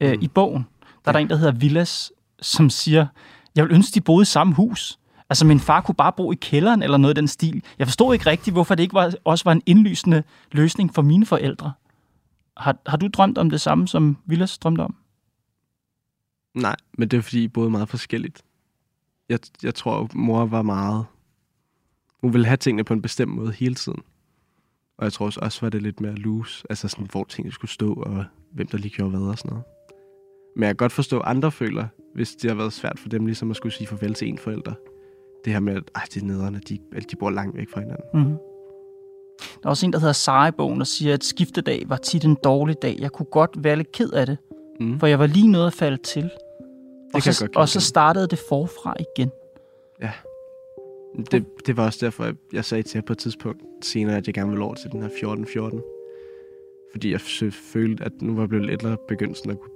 Mm. 0.00 0.06
Øh, 0.06 0.12
Mm. 0.12 0.18
I 0.22 0.28
bogen, 0.28 0.66
der 1.04 1.08
er 1.08 1.12
der 1.12 1.18
en, 1.18 1.28
der 1.28 1.36
hedder 1.36 1.52
Villas, 1.52 2.12
som 2.42 2.70
siger, 2.70 3.06
jeg 3.56 3.64
vil 3.64 3.72
ønske, 3.74 3.94
de 3.94 4.00
boede 4.00 4.22
i 4.22 4.24
samme 4.24 4.54
hus. 4.54 4.98
Altså 5.30 5.46
min 5.46 5.60
far 5.60 5.80
kunne 5.80 5.94
bare 5.94 6.12
bo 6.12 6.32
i 6.32 6.34
kælderen 6.34 6.82
eller 6.82 6.98
noget 6.98 7.10
af 7.10 7.14
den 7.14 7.28
stil. 7.28 7.64
Jeg 7.78 7.86
forstod 7.86 8.14
ikke 8.14 8.26
rigtigt, 8.26 8.54
hvorfor 8.54 8.74
det 8.74 8.82
ikke 8.82 8.94
var, 8.94 9.14
også 9.24 9.44
var 9.44 9.52
en 9.52 9.62
indlysende 9.66 10.22
løsning 10.52 10.94
for 10.94 11.02
mine 11.02 11.26
forældre. 11.26 11.72
Har, 12.56 12.76
har 12.86 12.96
du 12.96 13.08
drømt 13.08 13.38
om 13.38 13.50
det 13.50 13.60
samme, 13.60 13.88
som 13.88 14.16
Villas 14.26 14.58
drømte 14.58 14.80
om? 14.80 14.94
Nej, 16.54 16.76
men 16.98 17.08
det 17.08 17.16
er 17.16 17.20
fordi, 17.22 17.44
I 17.44 17.48
boede 17.48 17.70
meget 17.70 17.88
forskelligt. 17.88 18.42
Jeg, 19.28 19.38
jeg 19.62 19.74
tror, 19.74 20.08
mor 20.14 20.46
var 20.46 20.62
meget... 20.62 21.06
Hun 22.20 22.32
ville 22.32 22.46
have 22.46 22.56
tingene 22.56 22.84
på 22.84 22.94
en 22.94 23.02
bestemt 23.02 23.32
måde 23.32 23.52
hele 23.52 23.74
tiden. 23.74 24.02
Og 24.98 25.04
jeg 25.04 25.12
tror 25.12 25.26
også, 25.26 25.40
også 25.40 25.60
var 25.60 25.70
det 25.70 25.82
lidt 25.82 26.00
mere 26.00 26.14
loose. 26.14 26.66
Altså 26.70 26.88
sådan, 26.88 27.06
hvor 27.06 27.24
tingene 27.24 27.52
skulle 27.52 27.70
stå, 27.70 27.94
og 27.94 28.24
hvem 28.52 28.66
der 28.66 28.78
lige 28.78 28.94
gjorde 28.94 29.10
hvad 29.10 29.28
og 29.28 29.38
sådan 29.38 29.50
noget. 29.50 29.64
Men 30.56 30.62
jeg 30.62 30.68
kan 30.68 30.76
godt 30.76 30.92
forstå, 30.92 31.18
at 31.20 31.22
andre 31.26 31.50
føler, 31.52 31.86
hvis 32.14 32.34
det 32.34 32.50
har 32.50 32.56
været 32.56 32.72
svært 32.72 32.98
for 32.98 33.08
dem 33.08 33.26
ligesom 33.26 33.50
at 33.50 33.56
skulle 33.56 33.72
sige 33.72 33.86
farvel 33.86 34.14
til 34.14 34.28
en 34.28 34.38
forælder. 34.38 34.72
Det 35.44 35.52
her 35.52 35.60
med, 35.60 35.76
at 35.76 35.82
Ej, 35.94 36.02
det 36.14 36.22
er 36.22 36.26
nederen, 36.26 36.54
at 36.54 36.68
de, 36.68 36.78
de 37.10 37.16
bor 37.16 37.30
langt 37.30 37.56
væk 37.56 37.68
fra 37.70 37.80
hinanden. 37.80 38.04
Mm-hmm. 38.14 38.36
Der 39.40 39.66
er 39.66 39.68
også 39.68 39.86
en, 39.86 39.92
der 39.92 39.98
hedder 39.98 40.12
Sara 40.12 40.48
i 40.48 40.50
bogen, 40.50 40.78
der 40.78 40.84
siger, 40.84 41.14
at 41.14 41.24
skiftedag 41.24 41.82
var 41.86 41.96
tit 41.96 42.24
en 42.24 42.36
dårlig 42.44 42.76
dag. 42.82 42.96
Jeg 42.98 43.12
kunne 43.12 43.26
godt 43.26 43.50
være 43.64 43.76
lidt 43.76 43.92
ked 43.92 44.10
af 44.10 44.26
det, 44.26 44.38
Mm. 44.80 44.98
for 45.00 45.06
jeg 45.06 45.18
var 45.18 45.26
lige 45.26 45.48
noget 45.48 45.66
at 45.66 45.72
falde 45.72 45.96
til. 45.96 46.30
Og 47.14 47.22
kan 47.22 47.26
jeg 47.26 47.34
så, 47.34 47.48
og 47.56 47.68
så 47.68 47.80
startede 47.80 48.26
det 48.26 48.38
forfra 48.48 48.94
igen. 49.00 49.30
Det, 51.30 51.44
det 51.66 51.76
var 51.76 51.86
også 51.86 51.98
derfor, 52.06 52.32
jeg 52.52 52.64
sagde 52.64 52.82
til 52.82 52.98
jer 52.98 53.02
på 53.02 53.12
et 53.12 53.18
tidspunkt 53.18 53.62
senere, 53.82 54.16
at 54.16 54.26
jeg 54.26 54.34
gerne 54.34 54.48
ville 54.50 54.64
over 54.64 54.74
til 54.74 54.90
den 54.92 55.02
her 55.02 55.08
14-14. 55.08 56.90
Fordi 56.92 57.12
jeg 57.12 57.20
følte, 57.72 58.04
at 58.04 58.12
nu 58.22 58.34
var 58.34 58.42
jeg 58.42 58.48
blevet 58.48 58.66
lidt 58.66 58.82
ældre 58.82 58.96
begyndt 59.08 59.36
sådan 59.38 59.52
at 59.52 59.60
kunne 59.60 59.72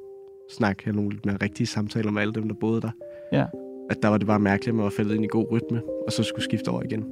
snakke 0.50 0.84
have 0.84 0.96
nogle 0.96 1.10
lidt 1.10 1.26
mere 1.26 1.36
rigtige 1.42 1.66
samtaler 1.66 2.10
med 2.10 2.22
alle 2.22 2.34
dem, 2.34 2.48
der 2.48 2.54
boede 2.60 2.80
der. 2.80 2.90
Ja. 3.32 3.46
At 3.90 4.02
der 4.02 4.08
var 4.08 4.18
det 4.18 4.26
bare 4.26 4.38
mærkeligt, 4.40 4.68
at 4.68 4.74
man 4.74 4.84
var 4.84 4.90
faldet 4.96 5.14
ind 5.14 5.24
i 5.24 5.28
god 5.28 5.46
rytme, 5.52 5.82
og 6.06 6.12
så 6.12 6.22
skulle 6.22 6.44
skifte 6.44 6.68
over 6.68 6.82
igen. 6.82 7.04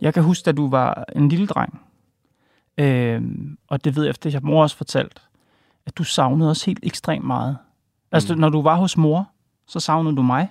Jeg 0.00 0.14
kan 0.14 0.22
huske, 0.22 0.50
at 0.50 0.56
du 0.56 0.68
var 0.70 1.04
en 1.16 1.28
lille 1.28 1.46
dreng, 1.46 1.80
øhm, 2.78 3.58
og 3.68 3.84
det 3.84 3.96
ved 3.96 4.02
jeg, 4.04 4.10
efter 4.10 4.30
jeg 4.30 4.40
mor 4.42 4.62
også 4.62 4.76
fortalt, 4.76 5.22
at 5.86 5.98
du 5.98 6.04
savnede 6.04 6.50
os 6.50 6.64
helt 6.64 6.78
ekstremt 6.82 7.24
meget. 7.26 7.58
Altså, 8.12 8.34
Mm. 8.34 8.40
når 8.40 8.48
du 8.48 8.62
var 8.62 8.76
hos 8.76 8.96
mor, 8.96 9.28
så 9.66 9.80
savnede 9.80 10.16
du 10.16 10.22
mig. 10.22 10.48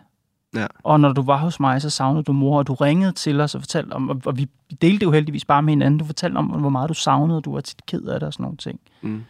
Ja. 0.54 0.68
Og 0.84 1.00
når 1.00 1.14
du 1.14 1.22
var 1.22 1.38
hos 1.38 1.60
mig, 1.60 1.82
så 1.82 1.90
savnede 1.90 2.24
du 2.24 2.34
mor, 2.34 2.58
og 2.58 2.68
du 2.68 2.74
ringede 2.74 3.12
til 3.12 3.42
os 3.42 3.56
og 3.56 3.62
fortalte 3.62 3.94
om, 3.94 4.10
og- 4.10 4.22
og 4.26 4.38
vi 4.38 4.50
delte 4.82 5.04
jo 5.04 5.12
heldigvis 5.12 5.46
bare 5.46 5.62
med 5.64 5.72
hinanden. 5.72 5.98
Du 6.00 6.06
fortalte 6.06 6.38
om, 6.38 6.46
hvor 6.46 6.70
meget 6.70 6.90
du 6.90 6.94
savnede, 6.94 7.38
og 7.38 7.46
du 7.46 7.54
var 7.54 7.62
tit 7.62 7.86
ked 7.86 8.02
af 8.04 8.20
det 8.20 8.28
og 8.28 8.34
sådan 8.34 8.44
nogle 8.44 8.58
ting. 8.58 8.80
Mm. 9.02 9.24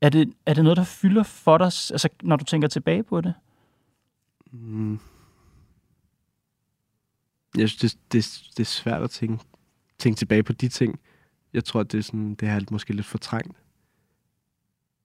Er 0.00 0.08
det, 0.08 0.32
er 0.46 0.54
det 0.54 0.64
noget, 0.64 0.76
der 0.76 0.84
fylder 0.84 1.22
for 1.22 1.58
dig, 1.58 1.64
altså, 1.66 2.08
når 2.22 2.36
du 2.36 2.44
tænker 2.44 2.68
tilbage 2.68 3.02
på 3.02 3.20
det? 3.20 3.34
Mm. 4.52 4.98
Jeg 7.56 7.68
synes, 7.68 7.94
det, 7.94 8.12
det, 8.12 8.42
det 8.56 8.60
er 8.60 8.64
svært 8.64 9.02
at 9.02 9.10
tænke, 9.10 9.44
tænke 9.98 10.18
tilbage 10.18 10.42
på 10.42 10.52
de 10.52 10.68
ting. 10.68 11.00
Jeg 11.52 11.64
tror, 11.64 11.82
det 11.82 11.98
er, 11.98 12.02
sådan, 12.02 12.34
det 12.34 12.48
er 12.48 12.60
måske 12.70 12.92
lidt 12.92 13.06
fortrængt. 13.06 13.56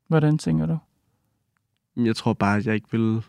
Hvordan 0.08 0.38
tænker 0.38 0.66
du? 0.66 0.78
Jeg 1.96 2.16
tror 2.16 2.34
bare, 2.34 2.58
at 2.58 2.66
jeg 2.66 2.76
ikke 2.76 2.92
vil... 2.92 3.22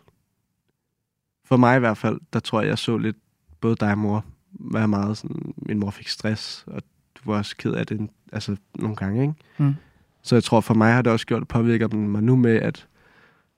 For 1.47 1.57
mig 1.57 1.75
i 1.75 1.79
hvert 1.79 1.97
fald, 1.97 2.19
der 2.33 2.39
tror 2.39 2.61
jeg, 2.61 2.69
jeg 2.69 2.77
så 2.77 2.97
lidt 2.97 3.17
både 3.61 3.75
dig 3.75 3.91
og 3.91 3.97
mor 3.97 4.25
var 4.51 4.79
jeg 4.79 4.89
meget 4.89 5.17
sådan, 5.17 5.53
min 5.55 5.79
mor 5.79 5.89
fik 5.89 6.07
stress, 6.07 6.63
og 6.67 6.81
du 7.15 7.31
var 7.31 7.37
også 7.37 7.57
ked 7.57 7.71
af 7.71 7.87
det 7.87 8.09
altså, 8.31 8.57
nogle 8.75 8.95
gange, 8.95 9.21
ikke? 9.21 9.33
Mm. 9.57 9.75
Så 10.21 10.35
jeg 10.35 10.43
tror, 10.43 10.61
for 10.61 10.73
mig 10.73 10.93
har 10.93 11.01
det 11.01 11.11
også 11.11 11.25
gjort, 11.25 11.47
påvirker 11.47 11.87
mig 11.87 12.23
nu 12.23 12.35
med, 12.35 12.55
at 12.55 12.87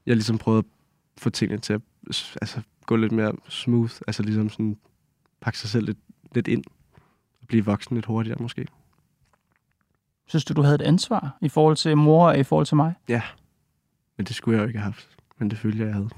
jeg 0.06 0.16
ligesom 0.16 0.38
prøvede 0.38 0.60
at 0.60 0.66
få 1.22 1.30
tingene 1.30 1.62
til 1.62 1.74
at 1.74 1.82
altså, 2.42 2.62
gå 2.86 2.96
lidt 2.96 3.12
mere 3.12 3.34
smooth, 3.48 3.94
altså 4.08 4.24
ligesom 4.24 4.50
sådan 4.50 4.78
pakke 5.42 5.60
sig 5.60 5.70
selv 5.70 5.86
lidt, 5.86 5.98
lidt 6.36 6.48
ind, 6.48 6.64
og 7.42 7.48
blive 7.48 7.66
voksen 7.66 7.96
lidt 7.96 8.06
hurtigere 8.06 8.38
måske. 8.42 8.68
Synes 10.28 10.46
du, 10.46 10.54
du 10.54 10.62
havde 10.62 10.76
et 10.76 10.82
ansvar 10.82 11.38
i 11.42 11.50
forhold 11.50 11.76
til 11.76 11.98
mor 11.98 12.28
og 12.28 12.40
i 12.40 12.44
forhold 12.44 12.66
til 12.66 12.76
mig? 12.76 12.94
Ja, 13.08 13.22
men 14.18 14.26
det 14.26 14.36
skulle 14.36 14.58
jeg 14.58 14.64
jo 14.64 14.68
ikke 14.68 14.80
have 14.80 14.94
haft, 14.94 15.18
men 15.38 15.50
det 15.50 15.58
følte 15.58 15.80
jeg, 15.80 15.86
jeg 15.86 15.94
havde. 15.94 16.10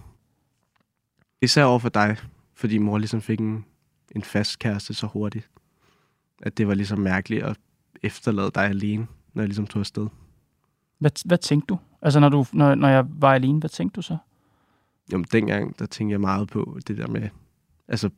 Især 1.42 1.64
over 1.64 1.80
for 1.80 1.90
dig, 1.90 2.18
fordi 2.54 2.78
mor 2.78 2.98
ligesom 2.98 3.22
fik 3.22 3.40
en, 3.40 3.66
en 4.16 4.24
fast 4.24 4.60
kæreste 4.60 4.94
så 4.94 5.08
hurtigt, 5.08 5.50
at 6.42 6.58
det 6.58 6.68
var 6.68 6.74
ligesom 6.74 7.00
mærkeligt 7.00 7.44
at 7.44 7.58
efterlade 8.04 8.52
dig 8.56 8.64
alene, 8.64 9.08
når 9.34 9.42
jeg 9.42 9.48
ligesom 9.48 9.68
tog 9.68 9.80
afsted. 9.80 10.08
Hvad, 10.98 11.12
hvad 11.26 11.38
tænkte 11.38 11.68
du? 11.68 11.80
Altså, 12.02 12.20
når, 12.20 12.30
du, 12.30 12.46
når, 12.54 12.76
når 12.76 12.88
jeg 12.88 13.06
var 13.10 13.34
alene, 13.34 13.60
hvad 13.60 13.70
tænkte 13.70 13.96
du 13.96 14.02
så? 14.02 14.18
Jamen, 15.12 15.26
dengang, 15.32 15.80
der 15.80 15.86
tænkte 15.86 16.12
jeg 16.12 16.22
meget 16.22 16.48
på 16.48 16.80
det 16.88 16.98
der 16.98 17.08
med, 17.08 17.30
altså, 17.88 18.10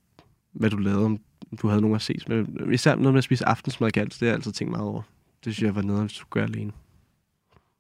hvad 0.52 0.70
du 0.70 0.78
lavede, 0.78 1.06
om 1.06 1.20
du 1.62 1.68
havde 1.68 1.82
nogen 1.82 1.96
at 1.96 2.02
ses 2.02 2.28
med. 2.28 2.46
Især 2.72 2.96
noget 2.96 3.14
med 3.14 3.18
at 3.18 3.24
spise 3.24 3.46
aftensmad 3.46 3.98
og 3.98 4.02
alt, 4.02 4.14
det 4.14 4.20
har 4.20 4.26
jeg 4.26 4.36
altid 4.36 4.52
tænkt 4.52 4.72
meget 4.72 4.88
over. 4.88 5.02
Det 5.44 5.54
synes 5.54 5.66
jeg 5.68 5.76
var 5.76 5.82
noget, 5.82 6.02
jeg 6.02 6.10
skulle 6.10 6.30
gøre 6.30 6.44
alene. 6.44 6.72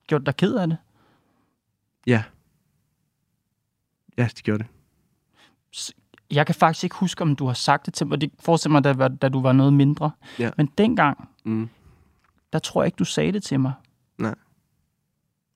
Gjorde 0.07 0.23
du 0.23 0.25
dig 0.25 0.35
ked 0.35 0.55
af 0.55 0.67
det? 0.67 0.77
Ja. 2.07 2.23
Ja, 4.17 4.29
det 4.35 4.43
gjorde 4.43 4.63
det. 4.63 4.67
Jeg 6.31 6.45
kan 6.45 6.55
faktisk 6.55 6.83
ikke 6.83 6.95
huske, 6.95 7.21
om 7.21 7.35
du 7.35 7.45
har 7.45 7.53
sagt 7.53 7.85
det 7.85 7.93
til 7.93 8.07
mig. 8.07 8.21
Det 8.21 8.31
forestiller 8.39 8.71
mig, 8.81 8.83
da, 8.83 9.07
da 9.07 9.29
du 9.29 9.41
var 9.41 9.51
noget 9.51 9.73
mindre. 9.73 10.11
Ja. 10.39 10.51
Men 10.57 10.65
dengang, 10.77 11.29
Mm. 11.45 11.69
der 12.53 12.59
tror 12.59 12.81
jeg 12.83 12.85
ikke, 12.87 12.95
du 12.95 13.05
sagde 13.05 13.31
det 13.31 13.43
til 13.43 13.59
mig. 13.59 13.73
Nej. 14.17 14.35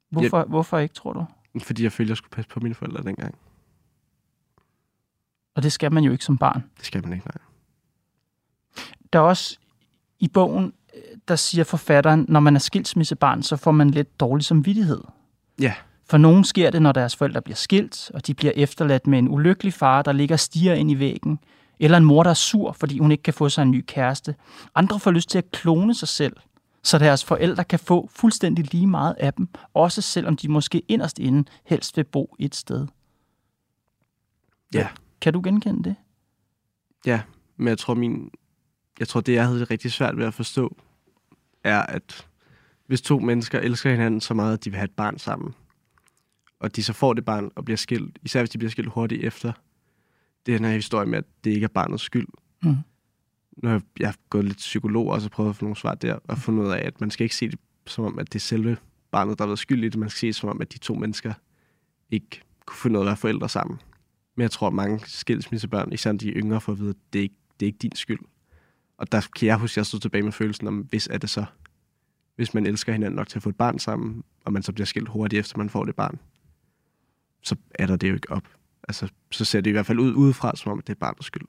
Hvorfor, 0.10 0.44
hvorfor 0.44 0.78
ikke, 0.78 0.96
tror 0.96 1.14
du? 1.14 1.26
Fordi 1.64 1.84
jeg 1.84 1.92
følte, 1.92 2.10
jeg 2.12 2.18
skulle 2.18 2.32
passe 2.32 2.50
på 2.50 2.60
mine 2.60 2.76
forældre 2.76 3.04
dengang. 3.04 3.36
Og 5.56 5.64
det 5.64 5.72
skal 5.72 5.94
man 5.94 6.04
jo 6.04 6.12
ikke 6.12 6.26
som 6.26 6.38
barn. 6.38 6.64
Det 6.78 6.86
skal 6.86 7.04
man 7.04 7.14
ikke, 7.14 7.26
nej. 7.28 7.38
Der 9.14 9.20
er 9.20 9.24
også 9.24 9.58
i 10.20 10.28
bogen, 10.28 10.74
øh, 10.96 11.02
der 11.28 11.36
siger 11.36 11.64
forfatteren, 11.64 12.26
når 12.30 12.40
man 12.40 12.56
er 12.56 12.60
skilsmissebarn, 12.60 13.44
så 13.44 13.56
får 13.58 13.72
man 13.72 13.90
lidt 13.90 14.20
dårlig 14.20 14.46
samvittighed. 14.46 15.02
Ja. 15.60 15.74
For 16.10 16.18
nogen 16.18 16.44
sker 16.44 16.70
det, 16.70 16.82
når 16.82 16.92
deres 16.92 17.16
forældre 17.16 17.42
bliver 17.42 17.56
skilt, 17.56 18.12
og 18.14 18.28
de 18.28 18.34
bliver 18.34 18.54
efterladt 18.56 19.08
med 19.08 19.20
en 19.20 19.30
ulykkelig 19.30 19.74
far, 19.74 20.02
der 20.02 20.12
ligger 20.12 20.36
og 20.36 20.40
stiger 20.40 20.74
ind 20.74 20.92
i 20.92 21.00
væggen, 21.00 21.40
eller 21.80 21.98
en 21.98 22.06
mor, 22.06 22.24
der 22.24 22.30
er 22.30 22.34
sur, 22.34 22.72
fordi 22.72 23.00
hun 23.00 23.12
ikke 23.12 23.24
kan 23.24 23.34
få 23.34 23.50
sig 23.50 23.62
en 23.62 23.72
ny 23.72 23.84
kæreste. 23.88 24.36
Andre 24.76 25.00
får 25.00 25.12
lyst 25.12 25.30
til 25.30 25.38
at 25.38 25.52
klone 25.52 25.96
sig 25.96 26.08
selv, 26.08 26.36
så 26.84 26.98
deres 26.98 27.26
forældre 27.26 27.64
kan 27.64 27.80
få 27.80 28.10
fuldstændig 28.14 28.72
lige 28.72 28.88
meget 28.88 29.16
af 29.20 29.34
dem, 29.34 29.50
også 29.74 30.02
selvom 30.02 30.38
de 30.38 30.48
måske 30.48 30.82
inderst 30.88 31.20
inde 31.20 31.50
helst 31.66 31.98
vil 31.98 32.04
bo 32.04 32.36
et 32.40 32.56
sted. 32.56 32.88
Ja. 34.74 34.88
Kan 35.22 35.34
du 35.34 35.42
genkende 35.44 35.84
det? 35.84 35.96
Ja, 37.06 37.22
men 37.58 37.68
jeg 37.68 37.78
tror, 37.78 37.94
min, 37.94 38.32
jeg 39.00 39.08
tror, 39.08 39.22
det 39.22 39.34
jeg 39.34 39.46
havde 39.46 39.60
det 39.60 39.72
rigtig 39.72 39.92
svært 39.92 40.18
ved 40.18 40.26
at 40.26 40.34
forstå, 40.34 40.78
er, 41.64 41.82
at 41.82 42.28
hvis 42.86 43.02
to 43.02 43.20
mennesker 43.20 43.60
elsker 43.60 43.92
hinanden 43.92 44.22
så 44.22 44.34
meget, 44.34 44.54
at 44.54 44.64
de 44.64 44.70
vil 44.70 44.78
have 44.78 44.86
et 44.86 44.96
barn 44.96 45.18
sammen, 45.18 45.54
og 46.60 46.76
de 46.76 46.84
så 46.84 46.94
får 46.94 47.14
det 47.14 47.26
barn 47.26 47.52
og 47.56 47.66
bliver 47.66 47.78
skilt, 47.78 48.20
især 48.24 48.42
hvis 48.42 48.50
de 48.50 48.58
bliver 48.58 48.72
skilt 48.72 48.90
hurtigt 48.90 49.24
efter, 49.24 49.52
det 50.46 50.54
er 50.54 50.58
den 50.58 50.66
her 50.66 50.74
historie 50.74 51.06
med, 51.06 51.18
at 51.18 51.26
det 51.44 51.52
ikke 51.52 51.64
er 51.64 51.68
barnets 51.68 52.04
skyld. 52.04 52.28
Mm. 52.64 52.76
Nu 53.58 53.70
har 53.70 53.76
jeg, 53.76 53.82
jeg 54.00 54.08
har 54.08 54.16
gået 54.30 54.46
lidt 54.46 54.58
psykolog 54.58 55.08
og 55.08 55.22
så 55.22 55.30
prøvet 55.30 55.50
at 55.50 55.56
få 55.56 55.66
nogle 55.66 55.76
svar 55.76 55.96
der, 55.96 56.20
og 56.24 56.38
fundet 56.38 56.64
ud 56.64 56.72
af, 56.72 56.86
at 56.86 57.02
man 57.02 57.12
skal 57.12 57.24
ikke 57.24 57.36
se 57.36 57.50
det 57.50 57.60
som 57.86 58.06
om, 58.06 58.20
at 58.20 58.34
det 58.34 58.40
er 58.40 58.44
selve 58.44 58.78
barnet, 59.12 59.38
der 59.38 59.44
har 59.44 59.48
været 59.48 59.60
skyld 59.60 59.84
i 59.84 59.90
det. 59.90 60.00
Man 60.00 60.10
skal 60.10 60.20
se 60.20 60.28
det 60.28 60.36
som 60.36 60.50
om, 60.50 60.62
at 60.62 60.74
de 60.74 60.78
to 60.78 60.96
mennesker 60.96 61.34
ikke 62.12 62.42
kunne 62.66 62.78
finde 62.78 63.00
ud 63.00 63.02
af 63.02 63.04
at 63.04 63.08
være 63.08 63.18
forældre 63.18 63.50
sammen. 63.50 63.80
Men 64.36 64.42
jeg 64.42 64.52
tror, 64.52 64.68
at 64.68 64.74
mange 64.74 65.00
skilsmissebørn, 65.06 65.94
især 65.94 66.12
de 66.12 66.30
yngre, 66.30 66.62
får 66.62 66.72
at 66.72 66.80
vide, 66.80 66.90
at 66.90 66.96
det 67.14 67.20
er 67.20 67.24
ikke, 67.24 67.36
det 67.60 67.66
er 67.66 67.68
ikke 67.68 67.78
din 67.78 67.96
skyld. 67.96 68.20
Og 68.98 69.12
der 69.12 69.28
kan 69.36 69.48
jeg 69.48 69.58
huske, 69.58 69.74
at 69.74 69.78
jeg 69.78 69.86
stod 69.86 70.00
tilbage 70.00 70.24
med 70.24 70.32
følelsen 70.32 70.68
om, 70.68 70.78
hvis 70.80 71.08
er 71.08 71.18
det 71.18 71.30
så, 71.30 71.46
hvis 72.36 72.54
man 72.54 72.66
elsker 72.66 72.92
hinanden 72.94 73.16
nok 73.16 73.28
til 73.28 73.40
at 73.40 73.44
få 73.44 73.50
et 73.50 73.56
barn 73.56 73.80
sammen, 73.80 74.24
og 74.46 74.54
man 74.54 74.64
så 74.64 74.72
bliver 74.72 74.86
skilt 74.86 75.10
hurtigt 75.10 75.40
efter 75.40 75.58
man 75.58 75.70
får 75.70 75.86
det 75.86 75.96
barn, 75.96 76.20
så 77.48 77.56
er 77.76 77.86
der 77.88 77.96
det 77.96 78.10
jo 78.10 78.14
ikke 78.14 78.32
op. 78.32 78.44
Altså, 78.88 79.08
så 79.32 79.46
ser 79.46 79.62
det 79.62 79.70
i 79.70 79.72
hvert 79.72 79.86
fald 79.86 80.00
ud 80.00 80.14
udefra, 80.14 80.52
som 80.56 80.72
om 80.72 80.82
det 80.82 80.90
er 80.94 80.98
barnets 81.00 81.26
skyld. 81.26 81.44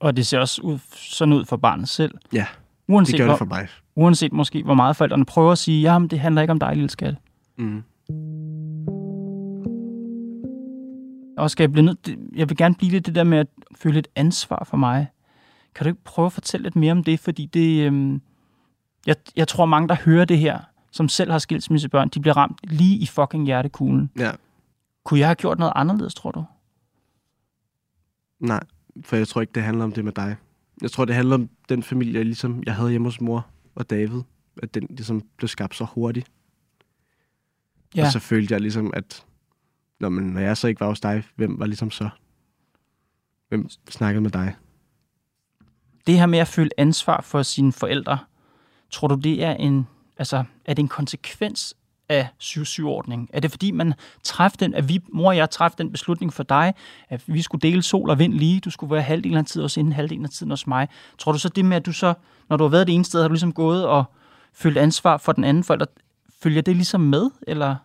Og 0.00 0.16
det 0.16 0.26
ser 0.26 0.38
også 0.38 0.62
ud, 0.62 0.78
sådan 0.94 1.32
ud 1.34 1.44
for 1.44 1.56
barnet 1.56 1.88
selv. 1.88 2.14
Ja, 2.32 2.46
Uanset, 2.88 3.12
det 3.12 3.18
gør 3.20 3.24
hvor, 3.24 3.32
det 3.32 3.38
for 3.38 3.44
mig. 3.44 3.68
uanset 3.96 4.32
måske, 4.32 4.62
hvor 4.62 4.74
meget 4.74 4.96
forældrene 4.96 5.24
prøver 5.24 5.52
at 5.52 5.58
sige, 5.58 5.82
jamen 5.82 6.08
det 6.08 6.20
handler 6.20 6.42
ikke 6.42 6.52
om 6.52 6.58
dig, 6.58 6.74
lille 6.74 6.90
skat. 6.90 7.14
Mm. 7.58 7.82
Og 11.36 11.50
skal 11.50 11.62
jeg, 11.62 11.72
blive 11.72 11.96
det- 12.06 12.18
jeg 12.36 12.48
vil 12.48 12.56
gerne 12.56 12.74
blive 12.74 12.90
lidt 12.92 13.06
det 13.06 13.14
der 13.14 13.24
med 13.24 13.38
at 13.38 13.46
føle 13.76 13.98
et 13.98 14.08
ansvar 14.16 14.64
for 14.70 14.76
mig. 14.76 15.06
Kan 15.74 15.84
du 15.84 15.88
ikke 15.88 16.04
prøve 16.04 16.26
at 16.26 16.32
fortælle 16.32 16.62
lidt 16.64 16.76
mere 16.76 16.92
om 16.92 17.04
det? 17.04 17.20
Fordi 17.20 17.46
det, 17.46 17.86
øhm, 17.86 18.20
jeg, 19.06 19.16
jeg 19.36 19.48
tror 19.48 19.66
mange, 19.66 19.88
der 19.88 19.96
hører 20.04 20.24
det 20.24 20.38
her, 20.38 20.58
som 20.90 21.08
selv 21.08 21.30
har 21.30 21.38
skilsmissebørn, 21.38 22.08
de 22.08 22.20
bliver 22.20 22.36
ramt 22.36 22.58
lige 22.64 22.96
i 22.98 23.06
fucking 23.06 23.46
hjertekuglen. 23.46 24.10
Ja, 24.18 24.30
Kunne 25.04 25.20
jeg 25.20 25.28
have 25.28 25.34
gjort 25.34 25.58
noget 25.58 25.72
anderledes, 25.76 26.14
tror 26.14 26.30
du? 26.30 26.44
nej, 28.44 28.60
for 29.02 29.16
jeg 29.16 29.28
tror 29.28 29.40
ikke, 29.40 29.52
det 29.52 29.62
handler 29.62 29.84
om 29.84 29.92
det 29.92 30.04
med 30.04 30.12
dig. 30.12 30.36
Jeg 30.82 30.90
tror, 30.90 31.04
det 31.04 31.14
handler 31.14 31.34
om 31.34 31.48
den 31.68 31.82
familie, 31.82 32.24
ligesom 32.24 32.62
jeg 32.66 32.74
havde 32.74 32.90
hjemme 32.90 33.06
hos 33.06 33.20
mor 33.20 33.46
og 33.74 33.90
David, 33.90 34.22
at 34.62 34.74
den 34.74 34.86
ligesom 34.90 35.22
blev 35.36 35.48
skabt 35.48 35.74
så 35.74 35.84
hurtigt. 35.84 36.30
Ja. 37.96 38.06
Og 38.06 38.12
så 38.12 38.18
følte 38.18 38.52
jeg 38.52 38.60
ligesom, 38.60 38.92
at 38.94 39.24
når, 40.00 40.08
man, 40.08 40.24
når 40.24 40.40
jeg 40.40 40.56
så 40.56 40.68
ikke 40.68 40.80
var 40.80 40.88
hos 40.88 41.00
dig, 41.00 41.24
hvem 41.36 41.58
var 41.58 41.66
ligesom 41.66 41.90
så? 41.90 42.08
Hvem 43.48 43.68
snakkede 43.90 44.20
med 44.20 44.30
dig? 44.30 44.56
Det 46.06 46.18
her 46.18 46.26
med 46.26 46.38
at 46.38 46.48
føle 46.48 46.70
ansvar 46.78 47.20
for 47.20 47.42
sine 47.42 47.72
forældre, 47.72 48.18
tror 48.90 49.08
du, 49.08 49.14
det 49.14 49.44
er 49.44 49.52
en, 49.52 49.86
altså, 50.16 50.44
er 50.64 50.74
det 50.74 50.82
en 50.82 50.88
konsekvens 50.88 51.74
af 52.08 52.28
7-7-ordningen? 52.42 53.28
Er 53.32 53.40
det 53.40 53.50
fordi, 53.50 53.70
man 53.70 53.94
træffede 54.22 54.64
den, 54.64 54.74
at 54.74 54.88
vi, 54.88 55.00
mor 55.12 55.28
og 55.28 55.36
jeg 55.36 55.50
træffede 55.50 55.82
den 55.82 55.92
beslutning 55.92 56.32
for 56.32 56.42
dig, 56.42 56.74
at 57.08 57.22
vi 57.26 57.42
skulle 57.42 57.60
dele 57.62 57.82
sol 57.82 58.10
og 58.10 58.18
vind 58.18 58.32
lige, 58.32 58.60
du 58.60 58.70
skulle 58.70 58.90
være 58.90 59.02
halvdelen 59.02 59.38
af 59.38 59.44
tiden 59.44 59.64
hos 59.64 59.74
hende, 59.74 59.92
halvdelen 59.92 60.24
af 60.24 60.30
tiden 60.30 60.50
hos 60.50 60.66
mig. 60.66 60.88
Tror 61.18 61.32
du 61.32 61.38
så 61.38 61.48
det 61.48 61.64
med, 61.64 61.76
at 61.76 61.86
du 61.86 61.92
så, 61.92 62.14
når 62.48 62.56
du 62.56 62.64
har 62.64 62.68
været 62.68 62.86
det 62.86 62.94
ene 62.94 63.04
sted, 63.04 63.20
har 63.20 63.28
du 63.28 63.32
ligesom 63.32 63.52
gået 63.52 63.86
og 63.86 64.04
følt 64.52 64.78
ansvar 64.78 65.16
for 65.16 65.32
den 65.32 65.44
anden 65.44 65.64
forælder, 65.64 65.86
følger 66.42 66.62
det 66.62 66.76
ligesom 66.76 67.00
med, 67.00 67.30
eller? 67.46 67.76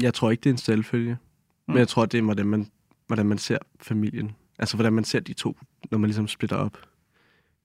Jeg 0.00 0.14
tror 0.14 0.30
ikke, 0.30 0.40
det 0.40 0.50
er 0.50 0.54
en 0.54 0.58
selvfølge. 0.58 1.12
Mm. 1.12 1.72
Men 1.72 1.78
jeg 1.78 1.88
tror, 1.88 2.06
det 2.06 2.18
er, 2.18 2.22
hvordan 2.22 2.46
man, 2.46 2.70
hvordan 3.06 3.26
man 3.26 3.38
ser 3.38 3.58
familien. 3.80 4.36
Altså, 4.58 4.76
hvordan 4.76 4.92
man 4.92 5.04
ser 5.04 5.20
de 5.20 5.32
to, 5.32 5.56
når 5.90 5.98
man 5.98 6.08
ligesom 6.08 6.28
splitter 6.28 6.56
op. 6.56 6.78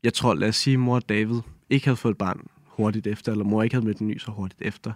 Jeg 0.03 0.13
tror, 0.13 0.33
lad 0.33 0.49
os 0.49 0.55
sige, 0.55 0.77
mor 0.77 0.95
og 0.95 1.09
David 1.09 1.41
ikke 1.69 1.85
havde 1.85 1.97
fået 1.97 2.11
et 2.11 2.17
barn 2.17 2.47
hurtigt 2.77 3.07
efter, 3.07 3.31
eller 3.31 3.45
mor 3.45 3.63
ikke 3.63 3.75
havde 3.75 3.85
mødt 3.85 3.97
en 3.97 4.07
ny 4.07 4.17
så 4.17 4.31
hurtigt 4.31 4.61
efter. 4.61 4.91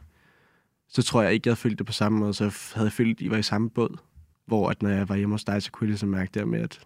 Så 0.90 1.04
tror 1.04 1.22
jeg 1.22 1.34
ikke, 1.34 1.48
jeg 1.48 1.52
havde 1.52 1.60
følt 1.60 1.78
det 1.78 1.86
på 1.86 1.94
samme 1.94 2.20
måde, 2.20 2.34
så 2.34 2.44
jeg 2.44 2.54
havde 2.76 2.92
følt, 2.92 3.18
at 3.18 3.26
I 3.26 3.30
var 3.30 3.38
i 3.38 3.44
samme 3.44 3.70
båd. 3.70 3.98
Hvor 4.46 4.70
at 4.70 4.82
når 4.82 4.90
jeg 4.90 5.10
var 5.10 5.16
hjemme 5.16 5.34
hos 5.34 5.44
dig, 5.44 5.64
så 5.64 5.72
kunne 5.72 5.86
jeg 5.86 5.90
ligesom 5.90 6.10
mærke 6.10 6.32
der 6.34 6.46
med, 6.46 6.60
at 6.60 6.80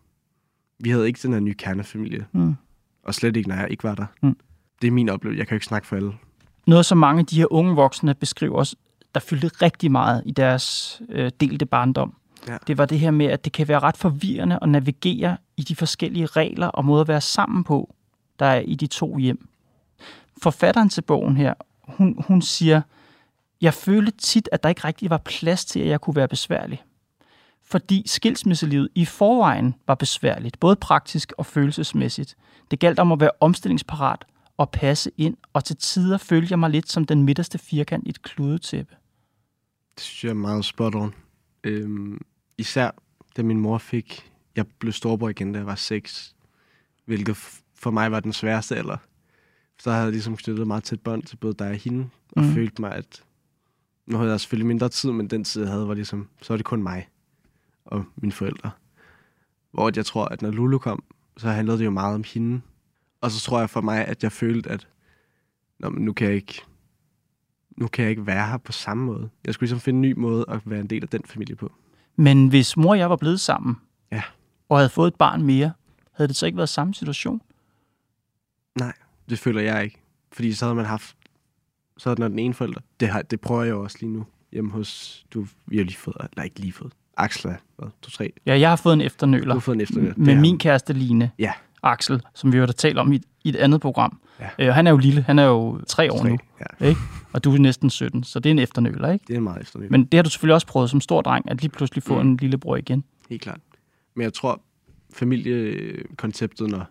vi 0.79 0.89
havde 0.89 1.07
ikke 1.07 1.19
den 1.23 1.33
her 1.33 1.39
nye 1.39 1.53
kernefamilie. 1.53 2.25
Mm. 2.31 2.55
Og 3.03 3.13
slet 3.13 3.37
ikke, 3.37 3.49
når 3.49 3.55
jeg 3.55 3.67
ikke 3.71 3.83
var 3.83 3.95
der. 3.95 4.05
Mm. 4.21 4.37
Det 4.81 4.87
er 4.87 4.91
min 4.91 5.09
oplevelse. 5.09 5.39
Jeg 5.39 5.47
kan 5.47 5.55
jo 5.55 5.57
ikke 5.57 5.65
snakke 5.65 5.87
for 5.87 5.95
alle. 5.95 6.13
Noget, 6.67 6.85
som 6.85 6.97
mange 6.97 7.19
af 7.19 7.25
de 7.25 7.35
her 7.35 7.53
unge 7.53 7.75
voksne 7.75 8.13
beskriver 8.13 8.57
også, 8.57 8.75
der 9.13 9.19
fyldte 9.19 9.47
rigtig 9.47 9.91
meget 9.91 10.23
i 10.25 10.31
deres 10.31 11.01
øh, 11.09 11.31
delte 11.39 11.65
barndom. 11.65 12.15
Ja. 12.47 12.57
Det 12.67 12.77
var 12.77 12.85
det 12.85 12.99
her 12.99 13.11
med, 13.11 13.25
at 13.25 13.45
det 13.45 13.53
kan 13.53 13.67
være 13.67 13.79
ret 13.79 13.97
forvirrende 13.97 14.59
at 14.61 14.69
navigere 14.69 15.37
i 15.57 15.61
de 15.61 15.75
forskellige 15.75 16.25
regler 16.25 16.67
og 16.67 16.85
måder 16.85 17.01
at 17.01 17.07
være 17.07 17.21
sammen 17.21 17.63
på, 17.63 17.95
der 18.39 18.45
er 18.45 18.59
i 18.59 18.75
de 18.75 18.87
to 18.87 19.17
hjem. 19.17 19.49
Forfatteren 20.41 20.89
til 20.89 21.01
bogen 21.01 21.37
her, 21.37 21.53
hun, 21.87 22.23
hun 22.27 22.41
siger, 22.41 22.81
jeg 23.61 23.73
følte 23.73 24.11
tit, 24.11 24.49
at 24.51 24.63
der 24.63 24.69
ikke 24.69 24.83
rigtig 24.83 25.09
var 25.09 25.17
plads 25.17 25.65
til, 25.65 25.79
at 25.79 25.87
jeg 25.87 26.01
kunne 26.01 26.15
være 26.15 26.27
besværlig. 26.27 26.83
Fordi 27.63 28.03
skilsmisselivet 28.05 28.89
i 28.95 29.05
forvejen 29.05 29.75
var 29.87 29.95
besværligt, 29.95 30.59
både 30.59 30.75
praktisk 30.75 31.33
og 31.37 31.45
følelsesmæssigt. 31.45 32.35
Det 32.71 32.79
galt 32.79 32.99
om 32.99 33.11
at 33.11 33.19
være 33.19 33.31
omstillingsparat 33.39 34.25
og 34.57 34.69
passe 34.69 35.11
ind, 35.17 35.37
og 35.53 35.63
til 35.65 35.75
tider 35.75 36.17
følte 36.17 36.51
jeg 36.51 36.59
mig 36.59 36.69
lidt 36.69 36.91
som 36.91 37.05
den 37.05 37.23
midterste 37.23 37.57
firkant 37.57 38.07
i 38.07 38.09
et 38.09 38.21
kludetæppe. 38.21 38.95
Det 39.95 40.03
synes 40.03 40.23
jeg 40.23 40.29
er 40.29 40.33
meget 40.33 40.65
spot 40.65 40.95
on. 40.95 41.13
Øhm, 41.63 42.21
især 42.57 42.91
da 43.37 43.43
min 43.43 43.59
mor 43.59 43.77
fik... 43.77 44.27
Jeg 44.55 44.65
blev 44.79 44.93
storbror 44.93 45.29
igen, 45.29 45.53
da 45.53 45.59
jeg 45.59 45.65
var 45.65 45.75
6. 45.75 46.35
Hvilket 47.05 47.37
for 47.75 47.91
mig 47.91 48.11
var 48.11 48.19
den 48.19 48.33
sværeste 48.33 48.75
alder. 48.75 48.97
Så 49.81 49.91
havde 49.91 50.03
jeg 50.03 50.11
ligesom 50.11 50.37
knyttet 50.37 50.67
meget 50.67 50.83
tæt 50.83 50.99
bånd 50.99 51.23
til 51.23 51.35
både 51.37 51.53
dig 51.53 51.69
og 51.69 51.75
hende. 51.75 52.09
Og 52.31 52.43
mm. 52.43 52.53
følte 52.53 52.81
mig, 52.81 52.91
at... 52.91 53.23
Nu 54.05 54.17
havde 54.17 54.31
jeg 54.31 54.39
selvfølgelig 54.39 54.67
mindre 54.67 54.89
tid, 54.89 55.11
men 55.11 55.27
den 55.27 55.43
tid, 55.43 55.61
jeg 55.61 55.71
havde, 55.71 55.87
var 55.87 55.93
ligesom... 55.93 56.27
Så 56.41 56.53
var 56.53 56.57
det 56.57 56.65
kun 56.65 56.83
mig 56.83 57.09
og 57.85 58.05
mine 58.15 58.31
forældre. 58.31 58.71
Hvor 59.71 59.91
jeg 59.95 60.05
tror, 60.05 60.25
at 60.25 60.41
når 60.41 60.51
Lulu 60.51 60.77
kom, 60.77 61.03
så 61.37 61.49
handlede 61.49 61.77
det 61.77 61.85
jo 61.85 61.89
meget 61.89 62.15
om 62.15 62.23
hende. 62.33 62.61
Og 63.21 63.31
så 63.31 63.39
tror 63.39 63.59
jeg 63.59 63.69
for 63.69 63.81
mig, 63.81 64.07
at 64.07 64.23
jeg 64.23 64.31
følte, 64.31 64.69
at 64.69 64.87
Nå, 65.79 65.89
men 65.89 66.05
nu 66.05 66.13
kan 66.13 66.27
jeg 66.27 66.35
ikke 66.35 66.61
nu 67.77 67.87
kan 67.87 68.03
jeg 68.03 68.09
ikke 68.09 68.27
være 68.27 68.47
her 68.47 68.57
på 68.57 68.71
samme 68.71 69.05
måde. 69.05 69.29
Jeg 69.45 69.53
skulle 69.53 69.67
ligesom 69.67 69.79
finde 69.79 69.97
en 69.97 70.01
ny 70.01 70.13
måde 70.17 70.45
at 70.47 70.59
være 70.65 70.79
en 70.79 70.87
del 70.87 71.03
af 71.03 71.09
den 71.09 71.21
familie 71.25 71.55
på. 71.55 71.71
Men 72.15 72.47
hvis 72.47 72.77
mor 72.77 72.89
og 72.89 72.97
jeg 72.97 73.09
var 73.09 73.15
blevet 73.15 73.39
sammen, 73.39 73.75
Ja. 74.11 74.23
og 74.69 74.77
havde 74.77 74.89
fået 74.89 75.07
et 75.07 75.15
barn 75.15 75.43
mere, 75.43 75.71
havde 76.11 76.27
det 76.27 76.35
så 76.35 76.45
ikke 76.45 76.57
været 76.57 76.69
samme 76.69 76.93
situation? 76.93 77.41
Nej, 79.31 79.35
det 79.35 79.39
føler 79.39 79.61
jeg 79.61 79.83
ikke. 79.83 79.97
Fordi 80.31 80.53
så 80.53 80.65
havde 80.65 80.75
man 80.75 80.85
haft, 80.85 81.15
så 81.97 82.09
havde 82.09 82.29
den 82.29 82.39
ene 82.39 82.53
forælder. 82.53 82.79
Det, 82.99 83.07
har, 83.07 83.21
det 83.21 83.41
prøver 83.41 83.63
jeg 83.63 83.73
også 83.73 83.97
lige 84.01 84.11
nu 84.11 84.25
hjemme 84.51 84.71
hos, 84.71 85.23
du, 85.33 85.45
vi 85.65 85.77
har 85.77 85.83
lige 85.83 85.97
fået, 85.97 86.15
eller 86.31 86.43
ikke 86.43 86.59
lige 86.59 86.73
fået, 86.73 86.93
Axel 87.17 87.51
hvad, 87.77 87.87
to, 88.01 88.11
tre. 88.11 88.33
Ja, 88.45 88.59
jeg 88.59 88.69
har 88.69 88.75
fået 88.75 88.93
en 88.93 88.99
Du 88.99 89.05
efternøler 89.05 89.53
har 89.53 89.59
fået 89.59 89.75
en 89.75 89.81
efter. 89.81 90.13
med 90.17 90.35
min 90.35 90.57
kæreste 90.57 90.93
Line, 90.93 91.31
Ja. 91.39 91.53
Axel, 91.83 92.21
som 92.33 92.51
vi 92.53 92.57
jo 92.57 92.65
har 92.65 92.71
talt 92.71 92.97
om 92.97 93.13
i, 93.13 93.21
i 93.43 93.49
et 93.49 93.55
andet 93.55 93.81
program. 93.81 94.19
Ja. 94.39 94.49
Øh, 94.59 94.73
han 94.73 94.87
er 94.87 94.91
jo 94.91 94.97
lille, 94.97 95.21
han 95.21 95.39
er 95.39 95.43
jo 95.43 95.81
tre 95.87 96.11
år 96.11 96.17
tre. 96.17 96.29
nu, 96.29 96.37
Ja, 96.81 96.85
ikke? 96.87 97.01
og 97.33 97.43
du 97.43 97.53
er 97.53 97.57
næsten 97.57 97.89
17, 97.89 98.23
så 98.23 98.39
det 98.39 98.49
er 98.49 98.51
en 98.51 98.59
efternøler, 98.59 99.11
ikke? 99.11 99.25
det 99.27 99.35
er 99.35 99.39
meget 99.39 99.61
efter 99.61 99.79
Men 99.89 100.05
det 100.05 100.17
har 100.17 100.23
du 100.23 100.29
selvfølgelig 100.29 100.53
også 100.55 100.67
prøvet 100.67 100.89
som 100.89 101.01
stor 101.01 101.21
dreng, 101.21 101.51
at 101.51 101.61
lige 101.61 101.71
pludselig 101.71 102.03
få 102.03 102.21
mm. 102.21 102.29
en 102.29 102.37
lillebror 102.37 102.75
igen. 102.75 103.03
Helt 103.29 103.41
klart. 103.41 103.59
Men 104.15 104.23
jeg 104.23 104.33
tror, 104.33 104.61
familiekonceptet, 105.13 106.69
når 106.69 106.85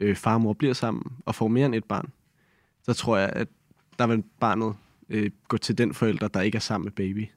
øh, 0.00 0.16
far 0.16 0.34
og 0.34 0.40
mor 0.40 0.52
bliver 0.52 0.74
sammen 0.74 1.12
og 1.26 1.34
får 1.34 1.48
mere 1.48 1.66
end 1.66 1.74
et 1.74 1.84
barn, 1.84 2.12
så 2.82 2.92
tror 2.92 3.16
jeg, 3.16 3.30
at 3.32 3.48
der 3.98 4.06
vil 4.06 4.24
barnet 4.40 4.74
øh, 5.08 5.30
gå 5.48 5.56
til 5.56 5.78
den 5.78 5.94
forælder, 5.94 6.28
der 6.28 6.40
ikke 6.40 6.56
er 6.56 6.60
sammen 6.60 6.84
med 6.84 6.92
baby. 6.92 7.28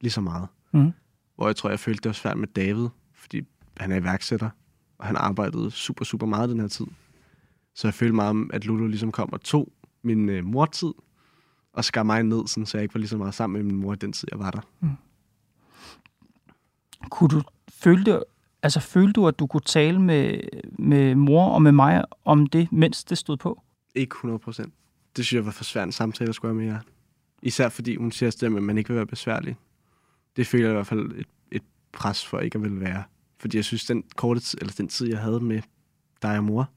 Lige 0.00 0.12
så 0.12 0.20
meget. 0.20 0.48
Mm. 0.72 0.92
Hvor 1.36 1.46
jeg 1.46 1.56
tror, 1.56 1.70
jeg 1.70 1.80
følte, 1.80 2.00
det 2.00 2.08
var 2.08 2.12
svært 2.12 2.38
med 2.38 2.48
David, 2.48 2.88
fordi 3.14 3.42
han 3.76 3.92
er 3.92 3.96
iværksætter, 3.96 4.50
og 4.98 5.06
han 5.06 5.16
arbejdede 5.16 5.70
super, 5.70 6.04
super 6.04 6.26
meget 6.26 6.48
den 6.48 6.60
her 6.60 6.68
tid. 6.68 6.86
Så 7.74 7.86
jeg 7.86 7.94
følte 7.94 8.14
meget, 8.14 8.50
at 8.52 8.64
Lulu 8.64 8.86
ligesom 8.86 9.12
kom 9.12 9.32
og 9.32 9.40
tog 9.40 9.72
min 10.02 10.28
øh, 10.28 10.44
mortid, 10.44 10.92
og 11.72 11.84
skar 11.84 12.02
mig 12.02 12.22
ned, 12.22 12.46
sådan, 12.46 12.66
så 12.66 12.78
jeg 12.78 12.82
ikke 12.82 12.94
var 12.94 12.98
lige 12.98 13.08
så 13.08 13.16
meget 13.16 13.34
sammen 13.34 13.62
med 13.62 13.72
min 13.72 13.80
mor 13.80 13.92
i 13.92 13.96
den 13.96 14.12
tid, 14.12 14.28
jeg 14.30 14.38
var 14.38 14.50
der. 14.50 14.60
Kunne 17.10 17.28
du 17.28 17.42
føle 17.68 18.04
det, 18.04 18.24
altså 18.62 18.80
følte 18.80 19.12
du, 19.12 19.28
at 19.28 19.38
du 19.38 19.46
kunne 19.46 19.60
tale 19.60 20.00
med, 20.00 20.40
med 20.78 21.14
mor 21.14 21.48
og 21.48 21.62
med 21.62 21.72
mig 21.72 22.04
om 22.24 22.46
det, 22.46 22.72
mens 22.72 23.04
det 23.04 23.18
stod 23.18 23.36
på? 23.36 23.62
Ikke 23.94 24.12
100 24.12 24.38
procent. 24.38 24.74
Det 25.16 25.24
synes 25.26 25.38
jeg 25.38 25.46
var 25.46 25.52
for 25.52 25.64
svært 25.64 25.88
en 25.88 25.92
samtale 25.92 26.28
at 26.28 26.34
skulle 26.34 26.54
have 26.54 26.64
med 26.64 26.72
jer. 26.72 26.80
Især 27.42 27.68
fordi 27.68 27.96
hun 27.96 28.12
siger 28.12 28.30
til 28.30 28.46
at 28.46 28.52
man 28.52 28.78
ikke 28.78 28.88
vil 28.88 28.96
være 28.96 29.06
besværlig. 29.06 29.56
Det 30.36 30.46
føler 30.46 30.64
jeg 30.64 30.72
i 30.72 30.74
hvert 30.74 30.86
fald 30.86 31.12
et, 31.12 31.26
et 31.52 31.62
pres 31.92 32.26
for 32.26 32.38
ikke 32.38 32.58
at 32.58 32.64
vil 32.64 32.80
være. 32.80 33.02
Fordi 33.38 33.56
jeg 33.56 33.64
synes, 33.64 33.84
den 33.84 34.04
korte 34.16 34.40
tid, 34.40 34.58
eller 34.60 34.74
den 34.74 34.88
tid, 34.88 35.08
jeg 35.08 35.18
havde 35.18 35.40
med 35.40 35.62
dig 36.22 36.36
og 36.36 36.44
mor, 36.44 36.70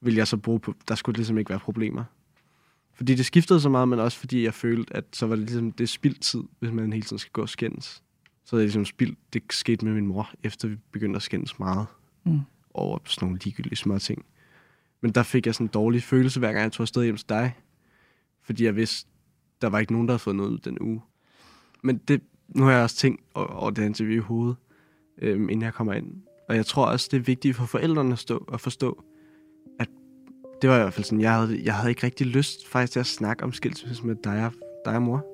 ville 0.00 0.18
jeg 0.18 0.28
så 0.28 0.36
bruge 0.36 0.60
på, 0.60 0.74
der 0.88 0.94
skulle 0.94 1.16
ligesom 1.16 1.38
ikke 1.38 1.50
være 1.50 1.58
problemer. 1.58 2.04
Fordi 2.94 3.14
det 3.14 3.26
skiftede 3.26 3.60
så 3.60 3.68
meget, 3.68 3.88
men 3.88 3.98
også 3.98 4.18
fordi 4.18 4.44
jeg 4.44 4.54
følte, 4.54 4.96
at 4.96 5.04
så 5.12 5.26
var 5.26 5.36
det 5.36 5.44
ligesom, 5.44 5.72
det 5.72 5.88
spildtid, 5.88 6.20
spildt 6.20 6.48
tid, 6.48 6.56
hvis 6.58 6.72
man 6.72 6.92
hele 6.92 7.04
tiden 7.04 7.18
skal 7.18 7.32
gå 7.32 7.42
og 7.42 7.48
skændes. 7.48 8.02
Så 8.44 8.56
er 8.56 8.60
det 8.60 8.66
ligesom 8.66 8.84
spildt, 8.84 9.18
det 9.32 9.42
skete 9.50 9.84
med 9.84 9.94
min 9.94 10.06
mor, 10.06 10.30
efter 10.42 10.68
vi 10.68 10.76
begyndte 10.92 11.16
at 11.16 11.22
skændes 11.22 11.58
meget 11.58 11.86
Mm. 12.24 12.40
over 12.74 12.98
sådan 13.04 13.26
nogle 13.26 13.40
ligegyldige 13.44 13.76
små 13.76 13.98
ting. 13.98 14.24
Men 15.00 15.12
der 15.12 15.22
fik 15.22 15.46
jeg 15.46 15.54
sådan 15.54 15.64
en 15.66 15.70
dårlig 15.74 16.02
følelse, 16.02 16.38
hver 16.38 16.52
gang 16.52 16.62
jeg 16.62 16.72
tog 16.72 16.84
afsted 16.84 17.02
hjem 17.02 17.16
til 17.16 17.28
dig. 17.28 17.56
Fordi 18.42 18.64
jeg 18.64 18.76
vidste, 18.76 19.10
der 19.62 19.68
var 19.68 19.78
ikke 19.78 19.92
nogen, 19.92 20.08
der 20.08 20.12
havde 20.12 20.18
fået 20.18 20.36
noget 20.36 20.50
ud 20.50 20.58
den 20.58 20.78
uge. 20.80 21.00
Men 21.82 21.96
det, 21.98 22.22
nu 22.48 22.64
har 22.64 22.72
jeg 22.72 22.82
også 22.82 22.96
tænkt 22.96 23.22
over 23.34 23.70
det 23.70 23.86
interview 23.86 24.16
i 24.16 24.18
hovedet, 24.18 24.56
øhm, 25.18 25.48
inden 25.48 25.62
jeg 25.62 25.74
kommer 25.74 25.92
ind. 25.92 26.22
Og 26.48 26.56
jeg 26.56 26.66
tror 26.66 26.86
også, 26.86 27.08
det 27.10 27.16
er 27.16 27.22
vigtigt 27.22 27.56
for 27.56 27.66
forældrene 27.66 28.12
at, 28.12 28.18
stå, 28.18 28.48
at 28.52 28.60
forstå, 28.60 29.04
at 29.80 29.88
det 30.62 30.70
var 30.70 30.76
i 30.76 30.80
hvert 30.80 30.94
fald 30.94 31.04
sådan, 31.04 31.20
jeg 31.20 31.34
havde, 31.34 31.60
jeg 31.64 31.74
havde 31.74 31.90
ikke 31.90 32.06
rigtig 32.06 32.26
lyst 32.26 32.68
faktisk 32.68 32.92
til 32.92 33.00
at 33.00 33.06
snakke 33.06 33.44
om 33.44 33.52
skilsmisse 33.52 34.06
med 34.06 34.16
dig 34.24 34.46
og, 34.46 34.52
dig 34.84 34.94
og 34.96 35.02
mor. 35.02 35.31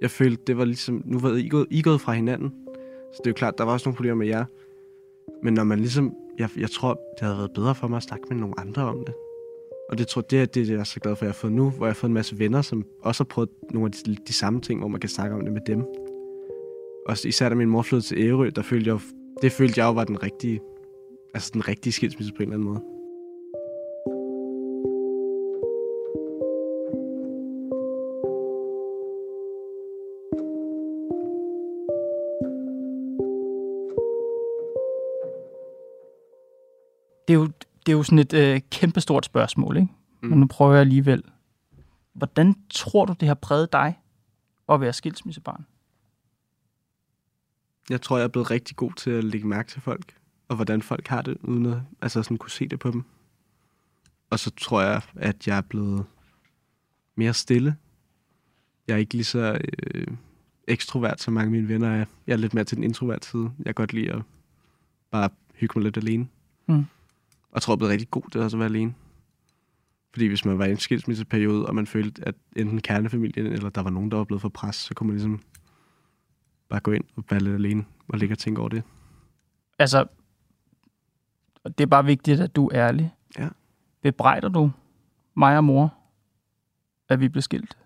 Jeg 0.00 0.10
følte, 0.10 0.42
det 0.46 0.58
var 0.58 0.64
ligesom, 0.64 1.02
nu 1.04 1.18
var 1.18 1.36
I 1.36 1.48
gået, 1.48 1.66
I 1.70 1.82
gået 1.82 2.00
fra 2.00 2.12
hinanden. 2.12 2.52
Så 3.12 3.18
det 3.18 3.26
er 3.26 3.30
jo 3.30 3.34
klart, 3.34 3.58
der 3.58 3.64
var 3.64 3.72
også 3.72 3.88
nogle 3.88 3.96
problemer 3.96 4.16
med 4.16 4.26
jer. 4.26 4.44
Men 5.42 5.54
når 5.54 5.64
man 5.64 5.78
ligesom, 5.78 6.14
jeg, 6.38 6.48
jeg 6.56 6.70
tror, 6.70 6.90
det 6.90 7.20
havde 7.20 7.38
været 7.38 7.50
bedre 7.54 7.74
for 7.74 7.88
mig 7.88 7.96
at 7.96 8.02
snakke 8.02 8.26
med 8.30 8.36
nogle 8.36 8.60
andre 8.60 8.82
om 8.82 9.04
det. 9.06 9.14
Og 9.90 9.98
det 9.98 10.06
tror 10.06 10.20
det 10.20 10.40
er 10.40 10.46
det, 10.46 10.68
jeg 10.68 10.78
er 10.78 10.84
så 10.84 11.00
glad 11.00 11.16
for, 11.16 11.22
at 11.22 11.26
jeg 11.26 11.28
har 11.28 11.40
fået 11.40 11.52
nu, 11.52 11.70
hvor 11.70 11.86
jeg 11.86 11.90
har 11.90 11.94
fået 11.94 12.08
en 12.08 12.14
masse 12.14 12.38
venner, 12.38 12.62
som 12.62 12.84
også 13.02 13.24
har 13.24 13.26
prøvet 13.28 13.50
nogle 13.70 13.86
af 13.86 13.92
de, 13.92 14.16
de 14.28 14.32
samme 14.32 14.60
ting, 14.60 14.80
hvor 14.80 14.88
man 14.88 15.00
kan 15.00 15.10
snakke 15.10 15.36
om 15.36 15.44
det 15.44 15.52
med 15.52 15.60
dem. 15.66 15.84
Og 17.06 17.16
især 17.24 17.48
da 17.48 17.54
min 17.54 17.68
mor 17.68 17.82
flyttede 17.82 18.06
til 18.06 18.28
Ærø, 18.28 18.50
der 18.56 18.62
følte 18.62 18.90
jeg, 18.90 19.00
det 19.42 19.52
følte 19.52 19.80
jeg 19.80 19.86
jo 19.86 19.92
var 19.92 20.04
den 20.04 20.22
rigtige, 20.22 20.60
altså 21.34 21.50
den 21.54 21.68
rigtige 21.68 21.92
skilsmisse 21.92 22.32
på 22.32 22.42
en 22.42 22.42
eller 22.42 22.54
anden 22.54 22.68
måde. 22.68 22.82
Det 37.30 37.36
er 37.36 37.40
jo, 37.40 37.46
det 37.86 37.92
er 37.92 37.96
jo 37.96 38.02
sådan 38.02 38.18
et 38.18 38.32
øh, 38.32 38.60
kæmpestort 38.70 39.24
spørgsmål, 39.24 39.76
ikke? 39.76 39.88
Mm. 40.22 40.28
Men 40.28 40.40
nu 40.40 40.46
prøver 40.46 40.72
jeg 40.72 40.80
alligevel. 40.80 41.22
Hvordan 42.12 42.54
tror 42.70 43.04
du, 43.04 43.14
det 43.20 43.28
har 43.28 43.34
præget 43.34 43.72
dig 43.72 43.98
at 44.68 44.80
være 44.80 44.92
skilsmissebarn? 44.92 45.66
Jeg 47.90 48.02
tror, 48.02 48.16
jeg 48.16 48.24
er 48.24 48.28
blevet 48.28 48.50
rigtig 48.50 48.76
god 48.76 48.92
til 48.92 49.10
at 49.10 49.24
lægge 49.24 49.46
mærke 49.46 49.70
til 49.70 49.80
folk, 49.80 50.14
og 50.48 50.56
hvordan 50.56 50.82
folk 50.82 51.08
har 51.08 51.22
det, 51.22 51.36
uden 51.42 51.66
at 51.66 51.78
altså 52.02 52.22
sådan 52.22 52.36
kunne 52.36 52.50
se 52.50 52.68
det 52.68 52.78
på 52.78 52.90
dem. 52.90 53.04
Og 54.30 54.38
så 54.38 54.50
tror 54.50 54.82
jeg, 54.82 55.02
at 55.16 55.46
jeg 55.46 55.56
er 55.56 55.60
blevet 55.60 56.04
mere 57.14 57.34
stille. 57.34 57.76
Jeg 58.86 58.94
er 58.94 58.98
ikke 58.98 59.14
lige 59.14 59.24
så 59.24 59.60
øh, 59.94 60.06
ekstrovert, 60.68 61.20
som 61.20 61.34
mange 61.34 61.46
af 61.46 61.50
mine 61.50 61.68
venner 61.68 61.88
er. 61.88 62.04
Jeg 62.26 62.32
er 62.32 62.36
lidt 62.36 62.54
mere 62.54 62.64
til 62.64 62.76
den 62.76 62.84
introvert 62.84 63.24
side. 63.24 63.50
Jeg 63.58 63.64
kan 63.64 63.74
godt 63.74 63.92
lide 63.92 64.12
at 64.12 64.22
bare 65.10 65.30
hygge 65.54 65.78
mig 65.78 65.84
lidt 65.84 65.96
alene. 65.96 66.28
Mm. 66.66 66.84
Og 67.50 67.54
jeg 67.54 67.62
tror, 67.62 67.72
jeg 67.72 67.76
er 67.76 67.78
blevet 67.78 67.92
rigtig 67.92 68.10
god 68.10 68.30
til 68.32 68.38
at 68.38 68.58
være 68.58 68.68
alene. 68.68 68.94
Fordi 70.12 70.26
hvis 70.26 70.44
man 70.44 70.58
var 70.58 70.64
i 70.64 70.70
en 70.70 70.76
skilsmisseperiode, 70.76 71.66
og 71.66 71.74
man 71.74 71.86
følte, 71.86 72.28
at 72.28 72.34
enten 72.56 72.80
kernefamilien, 72.80 73.46
eller 73.46 73.70
der 73.70 73.80
var 73.80 73.90
nogen, 73.90 74.10
der 74.10 74.16
var 74.16 74.24
blevet 74.24 74.42
for 74.42 74.48
pres, 74.48 74.76
så 74.76 74.94
kunne 74.94 75.06
man 75.06 75.16
ligesom 75.16 75.40
bare 76.68 76.80
gå 76.80 76.90
ind 76.90 77.04
og 77.16 77.24
være 77.30 77.40
lidt 77.40 77.54
alene 77.54 77.84
og 78.08 78.18
ligge 78.18 78.34
og 78.34 78.38
tænke 78.38 78.60
over 78.60 78.68
det. 78.68 78.82
Altså, 79.78 80.06
det 81.64 81.80
er 81.80 81.86
bare 81.86 82.04
vigtigt, 82.04 82.40
at 82.40 82.56
du 82.56 82.66
er 82.66 82.86
ærlig. 82.86 83.14
Ja. 83.38 83.48
Bebrejder 84.02 84.48
du 84.48 84.70
mig 85.36 85.56
og 85.56 85.64
mor, 85.64 85.94
at 87.08 87.20
vi 87.20 87.28
blev 87.28 87.42
skilt? 87.42 87.78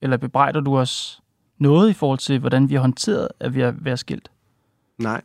Eller 0.00 0.16
bebrejder 0.16 0.60
du 0.60 0.78
os 0.78 1.22
noget 1.58 1.90
i 1.90 1.92
forhold 1.92 2.18
til, 2.18 2.38
hvordan 2.38 2.68
vi 2.68 2.74
har 2.74 2.80
håndteret, 2.80 3.28
at 3.40 3.54
vi 3.54 3.60
har 3.60 3.70
været 3.70 3.98
skilt? 3.98 4.30
Nej. 4.98 5.22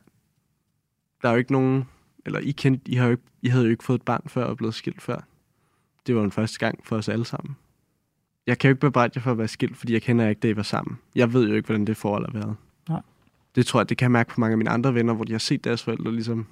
Der 1.21 1.27
er 1.27 1.33
jo 1.33 1.37
ikke 1.37 1.51
nogen... 1.51 1.89
Eller 2.27 2.39
I, 2.39 2.51
kendte, 2.51 2.91
I, 2.91 2.95
har 2.95 3.05
jo 3.05 3.11
ikke, 3.11 3.23
I 3.41 3.47
havde 3.47 3.65
jo 3.65 3.71
ikke 3.71 3.83
fået 3.83 3.97
et 3.99 4.05
barn 4.05 4.21
før 4.27 4.43
og 4.43 4.57
blevet 4.57 4.75
skilt 4.75 5.01
før. 5.01 5.19
Det 6.07 6.15
var 6.15 6.21
den 6.21 6.31
første 6.31 6.59
gang 6.59 6.79
for 6.83 6.95
os 6.95 7.09
alle 7.09 7.25
sammen. 7.25 7.55
Jeg 8.47 8.57
kan 8.57 8.67
jo 8.67 8.71
ikke 8.71 8.81
bebrejde 8.81 9.11
jer 9.15 9.21
for 9.21 9.31
at 9.31 9.37
være 9.37 9.47
skilt, 9.47 9.77
fordi 9.77 9.93
jeg 9.93 10.01
kender 10.01 10.29
ikke, 10.29 10.39
da 10.39 10.47
I 10.47 10.55
var 10.55 10.63
sammen. 10.63 10.97
Jeg 11.15 11.33
ved 11.33 11.49
jo 11.49 11.55
ikke, 11.55 11.65
hvordan 11.65 11.85
det 11.87 11.97
forhold 11.97 12.25
har 12.33 12.39
været. 12.39 12.55
Nej. 12.89 13.01
Det 13.55 13.65
tror 13.65 13.79
jeg, 13.79 13.89
det 13.89 13.97
kan 13.97 14.05
jeg 14.05 14.11
mærke 14.11 14.29
på 14.29 14.39
mange 14.39 14.51
af 14.51 14.57
mine 14.57 14.69
andre 14.69 14.93
venner, 14.93 15.13
hvor 15.13 15.23
de 15.23 15.31
har 15.31 15.39
set 15.39 15.63
deres 15.63 15.83
forældre 15.83 16.11
ligesom 16.13 16.47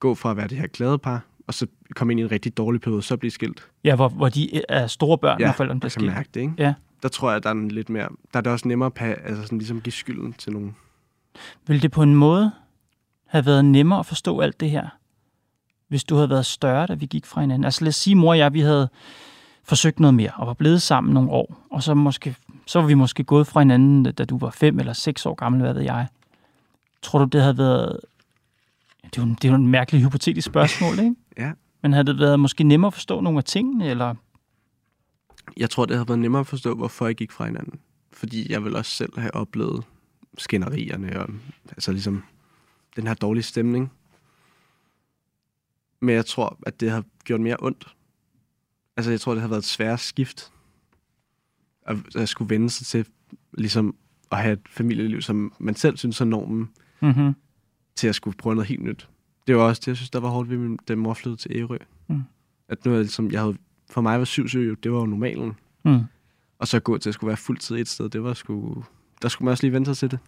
gå 0.00 0.14
fra 0.14 0.30
at 0.30 0.36
være 0.36 0.48
det 0.48 0.58
her 0.58 0.66
glade 0.66 0.98
par, 0.98 1.20
og 1.46 1.54
så 1.54 1.66
komme 1.94 2.12
ind 2.12 2.20
i 2.20 2.22
en 2.22 2.30
rigtig 2.30 2.56
dårlig 2.56 2.80
periode, 2.80 3.02
så 3.02 3.16
blive 3.16 3.30
skilt. 3.30 3.68
Ja, 3.84 3.96
hvor, 3.96 4.08
hvor 4.08 4.28
de 4.28 4.60
er 4.68 4.86
store 4.86 5.18
børn, 5.18 5.40
Ja, 5.40 5.46
når 5.46 5.52
forældrene 5.52 5.80
bliver 5.80 5.90
skilt. 5.90 6.12
mærke 6.12 6.28
det, 6.34 6.40
ikke? 6.40 6.52
Ja. 6.58 6.74
Der 7.02 7.08
tror 7.08 7.32
jeg, 7.32 7.42
der 7.42 7.48
er 7.48 7.54
en 7.54 7.70
lidt 7.70 7.88
mere... 7.88 8.08
Der 8.32 8.38
er 8.38 8.40
det 8.40 8.52
også 8.52 8.68
nemmere 8.68 8.90
at 8.96 9.18
altså 9.24 9.42
sådan 9.42 9.58
ligesom 9.58 9.80
give 9.80 9.92
skylden 9.92 10.32
til 10.32 10.52
nogen. 10.52 10.76
Vil 11.66 11.82
det 11.82 11.90
på 11.90 12.02
en 12.02 12.14
måde 12.14 12.52
have 13.26 13.46
været 13.46 13.64
nemmere 13.64 13.98
at 13.98 14.06
forstå 14.06 14.40
alt 14.40 14.60
det 14.60 14.70
her, 14.70 14.88
hvis 15.88 16.04
du 16.04 16.14
havde 16.14 16.30
været 16.30 16.46
større, 16.46 16.86
da 16.86 16.94
vi 16.94 17.06
gik 17.06 17.26
fra 17.26 17.40
hinanden? 17.40 17.64
Altså 17.64 17.84
lad 17.84 17.88
os 17.88 17.96
sige, 17.96 18.14
mor 18.14 18.30
og 18.30 18.38
jeg, 18.38 18.54
vi 18.54 18.60
havde 18.60 18.88
forsøgt 19.64 20.00
noget 20.00 20.14
mere 20.14 20.30
og 20.36 20.46
var 20.46 20.52
blevet 20.52 20.82
sammen 20.82 21.14
nogle 21.14 21.30
år, 21.30 21.66
og 21.70 21.82
så, 21.82 21.94
måske, 21.94 22.36
så 22.66 22.80
var 22.80 22.86
vi 22.86 22.94
måske 22.94 23.24
gået 23.24 23.46
fra 23.46 23.60
hinanden, 23.60 24.12
da 24.12 24.24
du 24.24 24.38
var 24.38 24.50
fem 24.50 24.78
eller 24.78 24.92
seks 24.92 25.26
år 25.26 25.34
gammel, 25.34 25.60
hvad 25.60 25.74
ved 25.74 25.82
jeg. 25.82 26.06
Tror 27.02 27.18
du, 27.18 27.24
det 27.24 27.40
havde 27.40 27.58
været... 27.58 28.00
Det 29.04 29.18
er 29.18 29.26
jo, 29.26 29.28
det 29.28 29.44
er 29.44 29.48
jo 29.48 29.54
en 29.54 29.66
mærkelig 29.66 30.02
hypotetisk 30.02 30.46
spørgsmål, 30.46 30.98
ikke? 30.98 31.14
Ja. 31.38 31.52
Men 31.82 31.92
havde 31.92 32.06
det 32.06 32.18
været 32.18 32.40
måske 32.40 32.64
nemmere 32.64 32.86
at 32.86 32.94
forstå 32.94 33.20
nogle 33.20 33.38
af 33.38 33.44
tingene, 33.44 33.86
eller... 33.86 34.14
Jeg 35.56 35.70
tror, 35.70 35.84
det 35.84 35.96
havde 35.96 36.08
været 36.08 36.18
nemmere 36.18 36.40
at 36.40 36.46
forstå, 36.46 36.74
hvorfor 36.74 37.06
jeg 37.06 37.14
gik 37.14 37.32
fra 37.32 37.44
hinanden. 37.44 37.80
Fordi 38.12 38.52
jeg 38.52 38.64
vil 38.64 38.76
også 38.76 38.90
selv 38.90 39.18
have 39.18 39.34
oplevet 39.34 39.84
skænderierne 40.38 41.20
og 41.20 41.28
altså 41.70 41.92
ligesom 41.92 42.22
den 42.96 43.06
her 43.06 43.14
dårlige 43.14 43.42
stemning. 43.42 43.92
Men 46.00 46.14
jeg 46.14 46.26
tror, 46.26 46.58
at 46.66 46.80
det 46.80 46.90
har 46.90 47.04
gjort 47.24 47.40
mere 47.40 47.56
ondt. 47.60 47.86
Altså, 48.96 49.10
jeg 49.10 49.20
tror, 49.20 49.32
det 49.32 49.40
har 49.40 49.48
været 49.48 49.58
et 49.58 49.64
svært 49.64 50.00
skift. 50.00 50.52
At 51.82 51.96
at 52.16 52.28
skulle 52.28 52.50
vende 52.50 52.70
sig 52.70 52.86
til 52.86 53.06
ligesom 53.58 53.96
at 54.32 54.38
have 54.38 54.52
et 54.52 54.68
familieliv, 54.68 55.22
som 55.22 55.52
man 55.58 55.74
selv 55.74 55.96
synes 55.96 56.20
er 56.20 56.24
normen, 56.24 56.70
Mm-hmm. 57.00 57.34
til 57.96 58.08
at 58.08 58.14
skulle 58.14 58.36
prøve 58.36 58.54
noget 58.54 58.68
helt 58.68 58.82
nyt. 58.82 59.08
Det 59.46 59.56
var 59.56 59.62
også 59.62 59.80
det, 59.80 59.86
jeg 59.88 59.96
synes, 59.96 60.10
der 60.10 60.20
var 60.20 60.28
hårdt 60.28 60.50
ved 60.50 60.58
min, 60.58 60.78
den 60.88 60.98
mor 60.98 61.14
flyttede 61.14 61.40
til 61.40 61.50
Ærø. 61.56 61.78
Mm. 62.08 62.22
At 62.68 62.84
nu 62.84 62.90
er 62.92 62.96
det 62.96 63.04
ligesom, 63.04 63.30
jeg 63.30 63.40
havde, 63.40 63.56
for 63.90 64.00
mig 64.00 64.18
var 64.18 64.24
syv 64.24 64.48
syg, 64.48 64.78
det 64.82 64.92
var 64.92 64.98
jo 64.98 65.06
normalen. 65.06 65.52
Mm. 65.84 66.00
Og 66.58 66.68
så 66.68 66.80
gå 66.80 66.98
til 66.98 67.10
at 67.10 67.14
skulle 67.14 67.28
være 67.28 67.36
fuldtid 67.36 67.76
et 67.76 67.88
sted, 67.88 68.08
det 68.08 68.22
var 68.22 68.34
sgu... 68.34 68.84
Der 69.22 69.28
skulle 69.28 69.46
man 69.46 69.52
også 69.52 69.64
lige 69.64 69.72
vente 69.72 69.94
sig 69.94 70.10
til 70.10 70.10
det. 70.10 70.18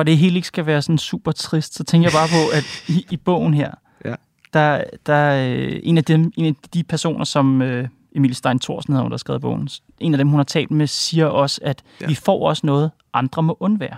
For 0.00 0.04
det 0.04 0.18
hele 0.18 0.36
ikke 0.36 0.48
skal 0.48 0.66
være 0.66 0.82
sådan 0.82 0.98
super 0.98 1.32
trist, 1.32 1.74
så 1.74 1.84
tænker 1.84 2.08
jeg 2.08 2.12
bare 2.12 2.28
på, 2.28 2.56
at 2.56 2.84
i, 2.88 3.06
i 3.10 3.16
bogen 3.16 3.54
her, 3.54 3.74
Ja. 4.04 4.14
der, 4.52 4.84
der 5.06 5.14
er 5.14 5.56
øh, 5.56 5.80
en 5.82 5.98
af, 5.98 6.04
dem, 6.04 6.32
en 6.36 6.44
af 6.46 6.54
de 6.74 6.84
personer, 6.84 7.24
som 7.24 7.62
øh, 7.62 7.88
Emil 8.12 8.34
Stein 8.34 8.58
Thorsen 8.58 8.92
hedder, 8.92 9.02
hun, 9.02 9.10
der 9.10 9.14
har 9.14 9.18
skrevet 9.18 9.42
bogen, 9.42 9.68
en 9.98 10.14
af 10.14 10.18
dem, 10.18 10.28
hun 10.28 10.38
har 10.38 10.44
talt 10.44 10.70
med, 10.70 10.86
siger 10.86 11.26
også, 11.26 11.60
at 11.64 11.82
Ja. 12.00 12.04
ja. 12.04 12.08
vi 12.08 12.14
får 12.14 12.48
også 12.48 12.66
noget, 12.66 12.90
andre 13.12 13.42
må 13.42 13.56
undvære. 13.60 13.96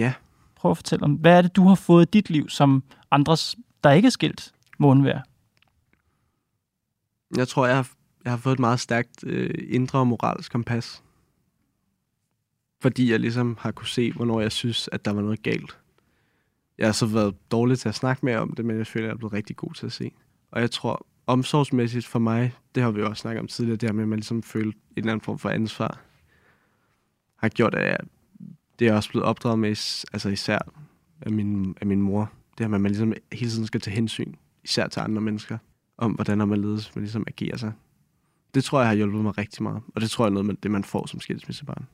Ja. 0.00 0.12
Prøv 0.56 0.70
at 0.70 0.76
fortælle 0.76 1.04
om, 1.04 1.12
hvad 1.12 1.38
er 1.38 1.42
det, 1.42 1.56
du 1.56 1.68
har 1.68 1.74
fået 1.74 2.06
i 2.06 2.10
dit 2.10 2.30
liv, 2.30 2.48
som 2.48 2.82
andres, 3.10 3.56
der 3.84 3.90
ikke 3.90 4.06
er 4.06 4.10
skilt, 4.10 4.52
må 4.78 4.88
undvære? 4.88 5.22
Jeg 7.36 7.48
tror, 7.48 7.66
jeg 7.66 7.76
har, 7.76 7.88
jeg 8.24 8.32
har 8.32 8.36
fået 8.36 8.52
et 8.54 8.60
meget 8.60 8.80
stærkt 8.80 9.24
øh, 9.26 9.50
indre 9.68 10.06
moralsk 10.06 10.52
kompas. 10.52 11.02
Fordi 12.80 13.10
jeg 13.10 13.20
ligesom 13.20 13.56
har 13.60 13.70
kunne 13.70 13.88
se, 13.88 14.12
hvornår 14.12 14.40
jeg 14.40 14.52
synes, 14.52 14.88
at 14.92 15.04
der 15.04 15.12
var 15.12 15.22
noget 15.22 15.42
galt. 15.42 15.78
Jeg 16.78 16.86
har 16.86 16.92
så 16.92 17.06
været 17.06 17.50
dårlig 17.50 17.78
til 17.78 17.88
at 17.88 17.94
snakke 17.94 18.26
med 18.26 18.34
om 18.34 18.52
det, 18.52 18.64
men 18.64 18.78
jeg 18.78 18.86
føler, 18.86 19.06
at 19.06 19.08
jeg 19.08 19.14
er 19.14 19.18
blevet 19.18 19.32
rigtig 19.32 19.56
god 19.56 19.74
til 19.74 19.86
at 19.86 19.92
se. 19.92 20.10
Og 20.50 20.60
jeg 20.60 20.70
tror, 20.70 21.06
omsorgsmæssigt 21.26 22.06
for 22.06 22.18
mig, 22.18 22.54
det 22.74 22.82
har 22.82 22.90
vi 22.90 23.00
jo 23.00 23.08
også 23.08 23.20
snakket 23.20 23.40
om 23.40 23.46
tidligere, 23.46 23.76
det 23.76 23.88
her 23.88 23.94
med, 23.94 24.02
at 24.02 24.08
man 24.08 24.18
ligesom 24.18 24.42
føler 24.42 24.72
en 24.72 24.78
eller 24.96 25.12
anden 25.12 25.24
form 25.24 25.38
for 25.38 25.48
ansvar, 25.48 26.00
har 27.36 27.48
gjort, 27.48 27.74
at 27.74 27.86
jeg, 27.86 27.98
det 28.78 28.88
er 28.88 28.94
også 28.94 29.10
blevet 29.10 29.24
opdraget 29.24 29.58
med, 29.58 29.70
altså 30.12 30.28
især 30.28 30.58
af 31.20 31.32
min, 31.32 31.76
af 31.80 31.86
min 31.86 32.02
mor. 32.02 32.32
Det 32.58 32.64
her 32.64 32.68
med, 32.68 32.76
at 32.76 32.80
man 32.80 32.90
ligesom 32.90 33.12
hele 33.32 33.50
tiden 33.50 33.66
skal 33.66 33.80
tage 33.80 33.94
hensyn, 33.94 34.34
især 34.64 34.86
til 34.86 35.00
andre 35.00 35.20
mennesker, 35.20 35.58
om 35.98 36.12
hvordan 36.12 36.48
man 36.48 36.60
ledes, 36.60 36.94
man 36.94 37.02
ligesom 37.02 37.24
agerer 37.26 37.56
sig. 37.56 37.72
Det 38.54 38.64
tror 38.64 38.80
jeg 38.80 38.88
har 38.88 38.94
hjulpet 38.94 39.20
mig 39.20 39.38
rigtig 39.38 39.62
meget, 39.62 39.82
og 39.94 40.00
det 40.00 40.10
tror 40.10 40.24
jeg 40.24 40.28
er 40.28 40.32
noget, 40.32 40.46
med 40.46 40.54
det 40.54 40.70
man 40.70 40.84
får 40.84 41.06
som 41.06 41.20
skilsmissebarn. 41.20 41.86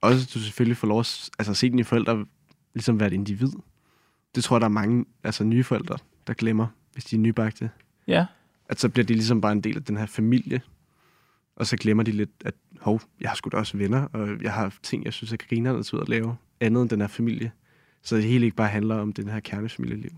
Også 0.00 0.22
at 0.22 0.34
du 0.34 0.40
selvfølgelig 0.40 0.76
får 0.76 0.88
lov 0.88 1.00
at 1.00 1.30
altså, 1.38 1.54
se 1.54 1.70
dine 1.70 1.84
forældre 1.84 2.26
ligesom 2.74 3.00
være 3.00 3.06
et 3.06 3.12
individ. 3.12 3.52
Det 4.34 4.44
tror 4.44 4.56
jeg, 4.56 4.60
der 4.60 4.66
er 4.66 4.72
mange 4.72 5.04
altså, 5.24 5.44
nye 5.44 5.64
forældre, 5.64 5.98
der 6.26 6.34
glemmer, 6.34 6.66
hvis 6.92 7.04
de 7.04 7.16
er 7.16 7.20
nybagte. 7.20 7.70
Ja. 8.06 8.26
At 8.68 8.80
så 8.80 8.88
bliver 8.88 9.06
de 9.06 9.14
ligesom 9.14 9.40
bare 9.40 9.52
en 9.52 9.60
del 9.60 9.76
af 9.76 9.84
den 9.84 9.96
her 9.96 10.06
familie. 10.06 10.60
Og 11.56 11.66
så 11.66 11.76
glemmer 11.76 12.02
de 12.02 12.12
lidt, 12.12 12.30
at 12.44 12.54
hov, 12.80 13.00
jeg 13.20 13.30
har 13.30 13.36
sgu 13.36 13.48
da 13.52 13.56
også 13.56 13.76
venner, 13.76 14.02
og 14.12 14.42
jeg 14.42 14.52
har 14.52 14.74
ting, 14.82 15.04
jeg 15.04 15.12
synes 15.12 15.32
er 15.32 15.36
grinerende 15.36 15.82
til 15.82 15.96
at 15.96 16.08
lave, 16.08 16.36
andet 16.60 16.82
end 16.82 16.90
den 16.90 17.00
her 17.00 17.08
familie. 17.08 17.52
Så 18.02 18.16
det 18.16 18.24
hele 18.24 18.44
ikke 18.44 18.56
bare 18.56 18.68
handler 18.68 18.96
om 18.96 19.12
den 19.12 19.28
her 19.28 19.40
kernefamilieliv. 19.40 20.10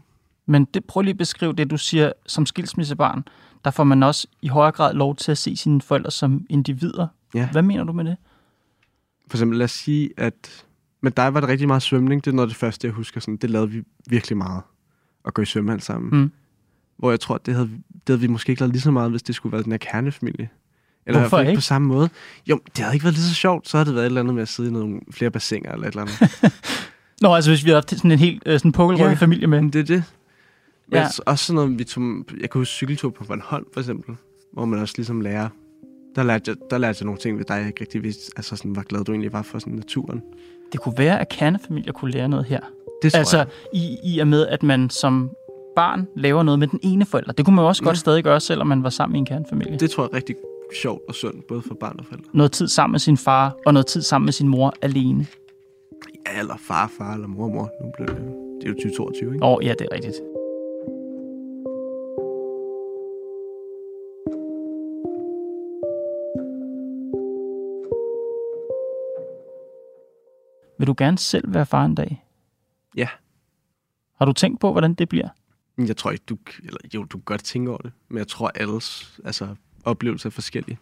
Men 0.47 0.65
det, 0.65 0.85
prøv 0.85 1.03
lige 1.03 1.11
at 1.13 1.19
beskrive 1.19 1.53
det, 1.53 1.71
du 1.71 1.77
siger, 1.77 2.13
som 2.27 2.47
skilsmissebarn, 2.47 3.25
der 3.65 3.71
får 3.71 3.85
man 3.85 4.03
også 4.03 4.29
i 4.43 4.49
højere 4.49 4.73
grad 4.73 4.95
lov 4.95 5.17
til 5.17 5.31
at 5.31 5.39
se 5.39 5.57
sine 5.57 5.81
forældre 5.81 6.11
som 6.11 6.47
individer. 6.51 7.07
Ja. 7.35 7.49
Hvad 7.53 7.63
mener 7.63 7.85
du 7.85 7.93
med 7.93 8.05
det? 8.05 8.17
For 9.31 9.37
eksempel, 9.37 9.59
lad 9.59 9.65
os 9.65 9.71
sige, 9.71 10.11
at 10.17 10.65
med 11.01 11.11
dig 11.11 11.35
var 11.35 11.41
det 11.41 11.49
rigtig 11.49 11.67
meget 11.67 11.83
svømning. 11.83 12.25
Det 12.25 12.31
er 12.31 12.35
noget 12.35 12.47
af 12.49 12.51
det 12.51 12.57
første, 12.57 12.87
jeg 12.87 12.95
husker. 12.95 13.21
Sådan, 13.21 13.37
det 13.37 13.51
lavede 13.51 13.71
vi 13.71 13.83
virkelig 14.07 14.37
meget. 14.39 14.63
At 15.25 15.35
gå 15.35 15.43
i 15.43 15.45
svømmehal 15.45 15.81
sammen. 15.81 16.21
Mm. 16.21 16.31
Hvor 16.99 17.11
jeg 17.11 17.21
tror, 17.21 17.39
det 17.39 17.55
havde, 17.55 17.69
det 17.93 18.01
havde 18.09 18.21
vi 18.21 18.27
måske 18.27 18.51
ikke 18.51 18.61
lavet 18.63 18.73
lige 18.73 18.83
så 18.83 18.91
meget, 18.91 19.11
hvis 19.11 19.23
det 19.23 19.35
skulle 19.35 19.53
være 19.53 19.63
den 19.63 19.73
her 19.73 19.79
kernefamilie. 19.79 20.49
Eller 21.07 21.21
Hvorfor 21.21 21.39
ikke? 21.41 21.55
på 21.55 21.61
samme 21.61 21.89
måde. 21.89 22.09
Jo, 22.47 22.61
det 22.77 22.79
havde 22.85 22.95
ikke 22.95 23.05
været 23.05 23.15
lige 23.15 23.25
så 23.25 23.35
sjovt. 23.35 23.69
Så 23.69 23.77
havde 23.77 23.87
det 23.87 23.95
været 23.95 24.05
et 24.05 24.07
eller 24.07 24.21
andet 24.21 24.35
med 24.35 24.43
at 24.43 24.49
sidde 24.49 24.69
i 24.69 24.73
nogle 24.73 25.01
flere 25.11 25.31
bassiner 25.31 25.73
eller 25.73 25.87
et 25.89 25.93
eller 25.95 26.03
andet. 26.03 26.53
Nå, 27.23 27.35
altså 27.35 27.51
hvis 27.51 27.65
vi 27.65 27.71
havde 27.71 27.77
haft 27.77 27.91
sådan 27.91 28.11
en 28.13 28.19
helt 28.19 28.43
øh, 28.47 28.59
sådan 28.59 28.73
pukkelrykket 28.73 29.11
Ja. 29.11 29.15
familie 29.15 29.47
med. 29.47 29.63
Det 29.63 29.79
er 29.81 29.85
det. 29.85 30.05
Men 30.89 30.97
Ja. 30.97 31.01
ja. 31.01 31.09
også 31.27 31.45
sådan 31.45 31.55
noget, 31.55 31.79
vi 31.79 31.85
tog, 31.85 32.03
jeg 32.41 32.51
kan 32.51 32.59
huske 32.61 32.73
cykeltur 32.73 33.11
på 33.11 33.25
Bornholm, 33.25 33.65
for 33.73 33.81
eksempel, 33.81 34.17
hvor 34.53 34.65
man 34.65 34.79
også 34.81 34.95
ligesom 34.97 35.21
lærer, 35.21 35.49
der 36.17 36.23
lærte 36.23 36.51
jeg, 36.51 36.57
der 36.71 36.79
lærte 36.79 36.97
jeg 37.01 37.05
nogle 37.07 37.21
ting 37.21 37.39
ved 37.39 37.45
dig, 37.45 37.55
jeg 37.55 37.67
ikke 37.67 37.81
rigtig 37.81 38.03
vidste, 38.03 38.33
altså 38.37 38.57
sådan, 38.57 38.71
hvor 38.73 38.83
glad 38.83 39.05
du 39.05 39.13
egentlig 39.13 39.33
var 39.33 39.43
for 39.43 39.59
sådan 39.59 39.73
naturen. 39.73 40.23
Det 40.73 40.81
kunne 40.81 40.95
være, 40.99 41.21
at 41.21 41.29
kernefamilier 41.29 41.93
kunne 41.93 42.11
lære 42.11 42.29
noget 42.29 42.45
her. 42.47 42.61
Det 43.03 43.13
tror 43.13 43.19
Altså 43.19 43.37
jeg. 43.39 43.47
i, 43.73 43.97
i 44.05 44.19
og 44.19 44.27
med, 44.29 44.47
at 44.47 44.63
man 44.63 44.91
som 44.91 45.31
barn 45.77 46.07
laver 46.17 46.43
noget 46.43 46.59
med 46.59 46.67
den 46.69 46.81
ene 46.83 47.07
forælder. 47.07 47.33
Det 47.33 47.45
kunne 47.45 47.57
man 47.57 47.65
også 47.65 47.83
Ja. 47.85 47.89
godt 47.89 47.99
stadig 47.99 48.25
gøre, 48.25 48.41
selvom 48.41 48.67
man 48.67 48.83
var 48.83 48.91
sammen 48.91 49.17
i 49.17 49.19
en 49.19 49.27
kernefamilie. 49.27 49.73
Det... 49.73 49.81
Det 49.81 49.91
tror 49.91 50.03
jeg 50.05 50.09
er 50.13 50.17
rigtig 50.17 50.37
sjovt 50.83 51.03
og 51.09 51.15
sundt, 51.15 51.47
både 51.47 51.63
for 51.63 51.75
barn 51.75 51.97
og 51.99 52.05
forældre. 52.07 52.29
Noget 52.35 52.53
tid 52.53 52.69
sammen 52.69 52.93
med 52.93 53.01
sin 53.01 53.17
far, 53.17 53.57
og 53.67 53.73
noget 53.75 53.87
tid 53.87 54.03
sammen 54.03 54.27
med 54.27 54.33
sin 54.33 54.49
mor 54.49 54.75
alene. 54.83 55.27
Ja, 56.35 56.39
eller 56.41 56.57
far, 56.59 56.93
far 56.99 57.15
eller 57.15 57.27
mor, 57.29 57.49
mor. 57.49 57.71
Nu 57.85 57.91
blev 57.97 58.09
det, 58.09 58.17
det 58.61 58.65
er 58.65 58.69
jo 58.69 58.75
2022, 58.75 59.35
ikke? 59.35 59.45
Åh, 59.47 59.53
oh, 59.53 59.65
ja, 59.65 59.75
det 59.79 59.87
er 59.91 59.95
rigtigt. 59.95 60.15
Vil 70.81 70.87
du 70.87 70.95
gerne 70.99 71.19
selv 71.19 71.55
være 71.55 71.67
far 71.67 71.85
en 71.85 71.95
dag? 71.95 72.25
Ja. 72.97 73.09
Har 74.19 74.25
du 74.25 74.33
tænkt 74.33 74.61
på, 74.61 74.73
hvordan 74.73 74.95
det 74.95 75.09
bliver? 75.09 75.29
Jeg 75.79 75.97
tror 75.97 76.11
ikke, 76.11 76.25
du... 76.29 76.39
Eller, 76.63 76.79
jo, 76.95 77.05
du 77.05 77.19
kan 77.19 77.25
godt 77.25 77.45
tænke 77.45 77.71
over 77.71 77.79
det. 77.79 77.93
Men 78.09 78.19
jeg 78.19 78.29
tror, 78.29 78.51
alles 78.55 79.19
altså, 79.25 79.55
oplevelser 79.85 80.29
er 80.29 80.31
forskellige. 80.31 80.79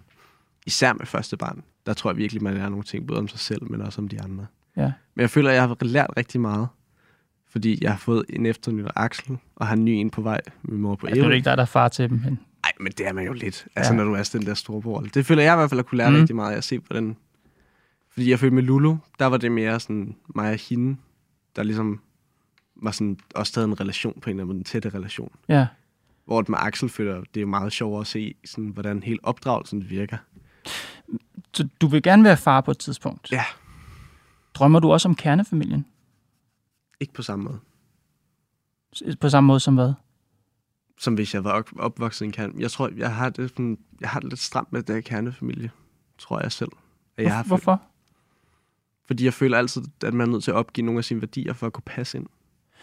Især 0.66 0.92
med 0.92 1.06
første 1.06 1.36
barn. 1.36 1.62
Der 1.86 1.94
tror 1.94 2.10
jeg 2.10 2.16
virkelig, 2.16 2.42
man 2.42 2.54
lærer 2.54 2.68
nogle 2.68 2.84
ting, 2.84 3.06
både 3.06 3.18
om 3.18 3.28
sig 3.28 3.38
selv, 3.38 3.70
men 3.70 3.80
også 3.80 4.00
om 4.00 4.08
de 4.08 4.20
andre. 4.22 4.46
Ja. 4.76 4.92
Men 5.14 5.20
jeg 5.20 5.30
føler, 5.30 5.50
at 5.50 5.54
jeg 5.56 5.62
har 5.62 5.76
lært 5.84 6.10
rigtig 6.16 6.40
meget. 6.40 6.68
Fordi 7.50 7.78
jeg 7.82 7.90
har 7.90 7.98
fået 7.98 8.24
en 8.28 8.46
efternyt 8.46 8.84
af 8.86 8.90
Axel, 8.96 9.38
og 9.56 9.66
har 9.66 9.74
en 9.76 9.84
ny 9.84 9.88
en 9.90 10.10
på 10.10 10.20
vej. 10.22 10.40
Min 10.62 10.80
mor 10.80 10.94
på 10.94 11.06
Ja, 11.08 11.14
det 11.14 11.20
er 11.22 11.24
jo 11.26 11.30
ikke 11.30 11.44
dig, 11.44 11.56
der 11.56 11.62
er 11.62 11.66
far 11.66 11.88
til 11.88 12.10
dem. 12.10 12.20
Men... 12.24 12.32
Nej, 12.62 12.72
men 12.80 12.92
det 12.92 13.06
er 13.06 13.12
man 13.12 13.24
jo 13.26 13.32
lidt. 13.32 13.66
Altså, 13.76 13.92
Ja. 13.92 13.96
når 13.96 14.04
du 14.04 14.12
er 14.12 14.30
den 14.32 14.46
der 14.46 14.54
store 14.54 14.82
bror. 14.82 15.00
Det 15.00 15.26
føler 15.26 15.42
jeg 15.42 15.54
i 15.54 15.56
hvert 15.56 15.70
fald 15.70 15.80
at 15.80 15.86
kunne 15.86 15.98
lære 15.98 16.10
Mm. 16.10 16.16
rigtig 16.16 16.36
meget 16.36 16.52
af 16.52 16.56
at 16.56 16.64
se 16.64 16.80
på 16.80 16.92
den. 16.92 17.16
Fordi 18.10 18.30
jeg 18.30 18.38
følte 18.38 18.54
med 18.54 18.62
Lulu, 18.62 18.96
der 19.18 19.26
var 19.26 19.36
det 19.36 19.52
mere 19.52 19.80
sådan 19.80 20.16
mig 20.34 20.52
og 20.52 20.58
hende, 20.68 20.96
der 21.56 21.62
ligesom 21.62 22.00
var 22.76 22.90
sådan, 22.90 23.18
også 23.34 23.50
stadig 23.50 23.66
en 23.66 23.80
relation 23.80 24.20
på 24.20 24.30
en 24.30 24.36
eller 24.36 24.42
anden 24.44 24.46
måde, 24.56 24.58
en 24.58 24.64
tætte 24.64 24.88
relation. 24.90 25.32
Ja. 25.48 25.66
Hvor 26.24 26.44
med 26.48 26.58
Axel 26.60 26.88
føler 26.88 27.22
det 27.34 27.42
er 27.42 27.46
meget 27.46 27.72
sjovere 27.72 28.00
at 28.00 28.06
se, 28.06 28.34
sådan, 28.44 28.68
hvordan 28.70 29.02
hele 29.02 29.18
opdragelsen 29.22 29.90
virker. 29.90 30.16
Så 31.54 31.68
du 31.80 31.86
vil 31.86 32.02
gerne 32.02 32.24
være 32.24 32.36
far 32.36 32.60
på 32.60 32.70
et 32.70 32.78
tidspunkt? 32.78 33.32
Ja. 33.32 33.44
Drømmer 34.54 34.80
du 34.80 34.92
også 34.92 35.08
om 35.08 35.14
kernefamilien? 35.14 35.86
Ikke 37.00 37.12
på 37.12 37.22
samme 37.22 37.44
måde, 37.44 37.58
På 39.20 39.28
samme 39.28 39.46
måde 39.46 39.60
som 39.60 39.74
hvad? 39.74 39.92
som 41.00 41.14
hvis 41.14 41.34
jeg 41.34 41.44
var 41.44 41.50
op- 41.52 41.78
opvokset 41.78 42.20
i 42.22 42.26
en 42.26 42.32
kerne. 42.32 42.52
Jeg 42.58 42.70
tror, 42.70 42.90
jeg 42.96 43.14
har 43.14 43.28
det, 43.30 43.50
sådan, 43.50 43.78
jeg 44.00 44.08
har 44.08 44.20
det 44.20 44.28
lidt 44.28 44.40
stramt 44.40 44.72
med 44.72 44.82
det 44.82 45.04
kernefamilie, 45.04 45.70
tror 46.18 46.40
jeg 46.40 46.52
selv. 46.52 46.72
At 47.16 47.24
jeg 47.24 47.34
har 47.36 47.44
Hvor, 47.44 47.56
følt- 47.56 47.64
hvorfor? 47.64 47.82
Fordi 49.08 49.24
jeg 49.24 49.34
føler 49.34 49.58
altid, 49.58 49.82
at 50.04 50.14
man 50.14 50.28
er 50.28 50.32
nødt 50.32 50.44
til 50.44 50.50
at 50.50 50.54
opgive 50.54 50.84
nogle 50.84 50.98
af 50.98 51.04
sine 51.04 51.20
værdier 51.20 51.52
for 51.52 51.66
at 51.66 51.72
kunne 51.72 51.82
passe 51.86 52.18
ind 52.18 52.26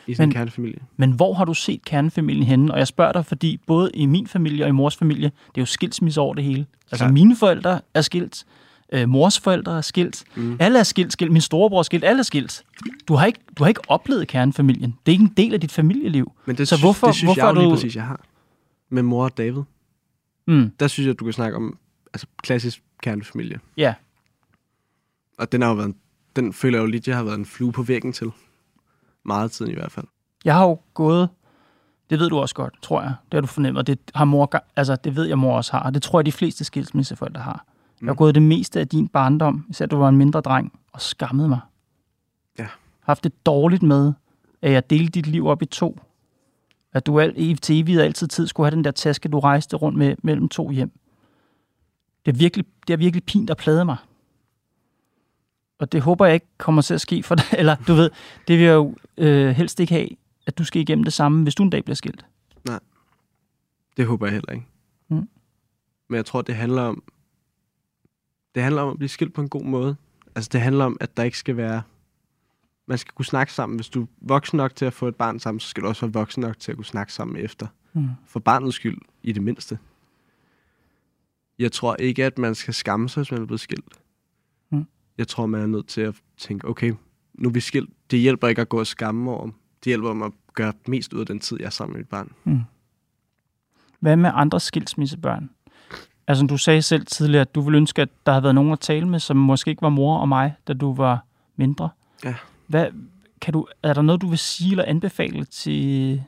i 0.08 0.14
sin 0.14 0.22
Men- 0.24 0.32
kernefamilie. 0.32 0.80
Men 0.98 1.12
hvor 1.12 1.34
har 1.34 1.46
du 1.46 1.54
set 1.54 1.86
kernefamilien 1.86 2.44
henne? 2.46 2.74
Og 2.74 2.78
jeg 2.80 2.88
spørger 2.88 3.12
dig, 3.12 3.26
fordi 3.26 3.58
både 3.68 3.92
i 3.94 4.06
min 4.06 4.28
familie 4.28 4.66
og 4.66 4.70
i 4.70 4.72
mors 4.72 4.96
familie, 4.96 5.24
det 5.48 5.58
er 5.58 5.62
jo 5.62 5.66
skilsmisse 5.66 6.22
over 6.22 6.34
det 6.34 6.44
hele. 6.44 6.66
Altså 6.92 7.04
Klart. 7.06 7.14
mine 7.14 7.36
forældre 7.36 7.82
er 7.94 8.02
skilt, 8.02 8.46
øh, 8.94 9.10
mors 9.10 9.40
forældre 9.40 9.78
er 9.78 9.82
skilt, 9.82 10.24
Mm. 10.36 10.58
alle 10.60 10.80
er 10.80 10.84
skilt, 10.84 11.14
skilt, 11.14 11.32
min 11.32 11.42
storebror 11.42 11.80
er 11.80 11.84
skilt, 11.84 12.04
alle 12.04 12.20
er 12.20 12.24
skilt. 12.24 12.64
Du 13.08 13.16
har 13.16 13.26
ikke, 13.26 13.40
du 13.58 13.64
har 13.64 13.68
ikke 13.68 13.82
oplevet 13.88 14.28
kernefamilien. 14.28 14.96
Det 15.06 15.12
er 15.12 15.14
ikke 15.14 15.24
en 15.24 15.34
del 15.38 15.54
af 15.54 15.62
dit 15.62 15.72
familieliv. 15.72 16.32
Men 16.46 16.58
det, 16.58 16.68
Så 16.68 16.80
hvorfor- 16.80 17.08
det 17.08 17.16
synes 17.16 17.28
hvorfor 17.28 17.42
jeg 17.48 17.56
jo 17.56 17.60
lige 17.60 17.70
du- 17.70 17.76
præcis, 17.76 17.96
jeg 17.96 18.04
har. 18.04 18.22
Med 18.90 19.04
mor 19.04 19.24
og 19.24 19.38
David. 19.38 19.62
Mm. 20.48 20.72
Der 20.80 20.88
synes 20.88 21.06
jeg, 21.06 21.12
at 21.14 21.20
du 21.20 21.24
kan 21.24 21.34
snakke 21.34 21.58
om 21.58 21.78
altså, 22.14 22.28
klassisk 22.44 22.82
kernefamilie. 23.04 23.60
Ja, 23.78 23.94
Og 25.38 25.52
den 25.52 25.62
har 25.62 25.70
jo 25.70 25.76
været, 25.76 25.88
en- 25.88 25.96
den 26.36 26.54
føler 26.54 26.78
jeg 26.78 26.82
jo 26.84 26.88
lidt, 26.92 27.08
jeg 27.08 27.16
har 27.18 27.24
været 27.24 27.38
en 27.40 27.46
flue 27.46 27.72
på 27.72 27.84
væggen 27.84 28.14
til. 28.14 28.32
Meget 29.24 29.52
tiden 29.52 29.72
i 29.72 29.76
hvert 29.76 29.92
fald. 29.92 30.06
jeg 30.46 30.56
har 30.56 30.66
jo 30.66 30.80
gået, 30.94 31.30
det 32.10 32.20
ved 32.20 32.30
du 32.30 32.38
også 32.40 32.56
godt, 32.56 32.74
tror 32.82 33.02
jeg. 33.02 33.14
Det 33.26 33.34
har 33.34 33.42
du 33.42 33.48
fornemmet. 33.48 33.88
Det 33.88 34.00
har 34.16 34.26
mor, 34.26 34.52
altså 34.76 34.96
det 34.96 35.16
ved 35.16 35.26
jeg, 35.26 35.38
mor 35.40 35.58
også 35.58 35.72
har. 35.72 35.80
Og 35.84 35.94
det 35.94 36.02
tror 36.04 36.20
jeg, 36.20 36.26
de 36.26 36.32
fleste 36.32 36.64
skilsmisseforældre 36.64 37.42
har. 37.42 37.66
Jeg 38.02 38.08
har 38.08 38.14
Mm. 38.14 38.18
gået 38.18 38.36
det 38.36 38.44
meste 38.44 38.80
af 38.80 38.88
din 38.88 39.08
barndom, 39.08 39.66
især 39.70 39.86
du 39.86 39.98
var 39.98 40.10
en 40.10 40.18
mindre 40.18 40.42
dreng, 40.42 40.80
og 40.94 41.02
skammede 41.02 41.48
mig. 41.50 41.60
Ja. 42.60 42.68
Haft 43.00 43.24
det 43.24 43.46
dårligt 43.46 43.84
med, 43.84 44.14
at 44.62 44.72
jeg 44.72 44.90
delte 44.90 45.12
dit 45.12 45.28
liv 45.28 45.48
op 45.48 45.62
i 45.62 45.66
to. 45.66 46.00
At 46.94 47.06
du 47.06 47.20
alt, 47.20 47.64
til 47.64 47.80
evigt 47.80 48.02
altid 48.02 48.28
tid 48.28 48.48
skulle 48.48 48.68
have 48.68 48.76
den 48.76 48.84
der 48.84 48.92
taske, 48.92 49.30
du 49.30 49.40
rejste 49.40 49.76
rundt 49.76 49.98
med 49.98 50.16
mellem 50.24 50.50
to 50.50 50.70
hjem. 50.70 50.92
Det 52.26 52.34
er 52.34 52.38
virkelig, 52.38 52.66
det 52.88 52.94
er 52.94 52.98
virkelig 52.98 53.24
pint 53.24 53.50
at 53.50 53.58
plade 53.58 53.86
mig. 53.86 53.98
Og 55.80 55.92
det 55.92 56.02
håber 56.02 56.26
jeg 56.26 56.34
ikke 56.34 56.48
kommer 56.58 56.82
til 56.82 56.94
at 56.94 57.02
ske 57.02 57.24
for 57.24 57.36
dig. 57.36 57.46
Eller 57.60 57.76
du 57.88 57.94
ved, 57.94 58.10
det 58.48 58.58
vil 58.58 58.66
jeg 58.66 58.74
jo 58.74 58.96
øh, 59.18 59.50
helst 59.50 59.80
ikke 59.80 59.94
have, 59.94 60.10
at 60.48 60.58
du 60.58 60.64
skal 60.64 60.82
igennem 60.82 61.04
det 61.04 61.14
samme, 61.14 61.44
hvis 61.44 61.56
du 61.56 61.64
en 61.64 61.70
dag 61.70 61.84
bliver 61.84 61.96
skilt. 61.96 62.26
Det 63.98 64.06
håber 64.06 64.26
jeg 64.26 64.34
heller 64.34 64.52
ikke. 64.52 64.66
Mm. 65.10 65.28
Men 66.08 66.16
jeg 66.16 66.26
tror, 66.26 66.42
det 66.42 66.56
handler 66.56 66.82
om... 66.82 67.04
Det 68.56 68.64
handler 68.64 68.82
om 68.82 68.90
at 68.90 68.98
blive 68.98 69.10
skilt 69.10 69.34
på 69.34 69.42
en 69.42 69.50
god 69.50 69.64
måde. 69.64 69.96
Altså, 70.36 70.50
det 70.54 70.62
handler 70.62 70.86
om, 70.86 70.98
at 71.00 71.18
der 71.18 71.24
ikke 71.24 71.38
skal 71.38 71.58
være... 71.58 71.82
Man 72.88 72.98
skal 72.98 73.14
kunne 73.14 73.26
snakke 73.26 73.54
sammen. 73.54 73.76
Hvis 73.76 73.90
du 73.90 74.02
er 74.02 74.08
voksen 74.22 74.58
nok 74.58 74.76
til 74.76 74.86
at 74.86 74.94
få 74.94 75.08
et 75.08 75.16
barn 75.16 75.40
sammen, 75.40 75.60
så 75.60 75.68
skal 75.68 75.84
du 75.84 75.88
også 75.88 76.06
være 76.06 76.14
voksen 76.14 76.42
nok 76.42 76.60
til 76.60 76.72
at 76.72 76.76
kunne 76.76 76.86
snakke 76.86 77.14
sammen 77.14 77.38
efter. 77.38 77.68
Mm. 77.94 78.10
For 78.26 78.40
barnets 78.40 78.76
skyld, 78.76 78.98
i 79.24 79.32
det 79.32 79.44
mindste. 79.44 79.80
Jeg 81.60 81.72
tror 81.72 81.96
ikke, 81.96 82.26
at 82.26 82.38
man 82.38 82.56
skal 82.56 82.74
skamme 82.74 83.10
sig, 83.10 83.22
hvis 83.22 83.32
man 83.32 83.42
er 83.42 83.46
blevet 83.46 83.60
skilt. 83.60 84.00
Jeg 85.18 85.28
tror, 85.28 85.46
man 85.46 85.62
er 85.62 85.68
nødt 85.68 85.88
til 85.88 86.02
at 86.02 86.16
tænke, 86.38 86.68
okay, 86.68 86.94
nu 87.34 87.50
er 87.50 87.54
vi 87.54 87.60
skilt. 87.60 87.90
Det 88.12 88.20
hjælper 88.20 88.48
ikke 88.48 88.62
at 88.62 88.70
gå 88.70 88.80
og 88.80 88.88
skamme 88.88 89.32
over. 89.32 89.46
Det 89.46 89.86
hjælper 89.86 90.14
mig 90.14 90.26
at 90.26 90.34
gøre 90.54 90.74
mest 90.88 91.14
ud 91.14 91.20
af 91.20 91.26
den 91.26 91.40
tid, 91.40 91.58
jeg 91.60 91.66
er 91.66 91.70
sammen 91.70 91.94
med 91.94 92.00
mit 92.00 92.10
barn. 92.10 92.32
Mm. 92.44 92.62
Hvad 94.00 94.16
med 94.16 94.32
andre 94.34 94.60
skilsmissebørn? 94.60 95.50
Altså, 96.28 96.46
du 96.46 96.58
sagde 96.58 96.82
selv 96.82 97.06
tidligere, 97.06 97.42
at 97.42 97.56
du 97.56 97.62
ville 97.62 97.78
ønske, 97.78 98.02
at 98.02 98.10
der 98.26 98.32
havde 98.32 98.44
været 98.44 98.56
nogen 98.56 98.72
at 98.72 98.80
tale 98.80 99.08
med, 99.08 99.20
som 99.20 99.38
måske 99.38 99.70
ikke 99.70 99.82
var 99.82 99.90
mor 99.90 100.18
og 100.18 100.30
mig, 100.30 100.56
da 100.68 100.74
du 100.74 100.94
var 100.94 101.26
mindre. 101.56 101.90
Ja. 102.24 102.36
Hvad, 102.68 102.88
kan 103.42 103.54
du, 103.54 103.68
er 103.84 103.94
der 103.94 104.02
noget, 104.02 104.22
du 104.22 104.28
vil 104.28 104.38
sige 104.38 104.72
eller 104.72 104.86
anbefale 104.86 105.46
til, 105.46 106.24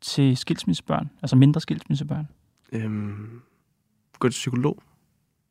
til 0.00 0.36
skilsmissebørn? 0.36 1.10
Altså 1.22 1.36
mindre 1.36 1.60
skilsmissebørn? 1.60 2.28
Øhm, 2.72 3.40
gå 4.18 4.28
til 4.28 4.32
psykolog. 4.32 4.82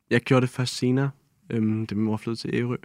Jeg 0.10 0.22
gjorde 0.22 0.42
det 0.42 0.50
først 0.50 0.76
senere, 0.76 1.10
øhm, 1.52 1.86
da 1.86 1.96
min 1.96 2.06
mor 2.06 2.18
flyttede 2.18 2.42
til 2.42 2.56
Ærø. 2.56 2.78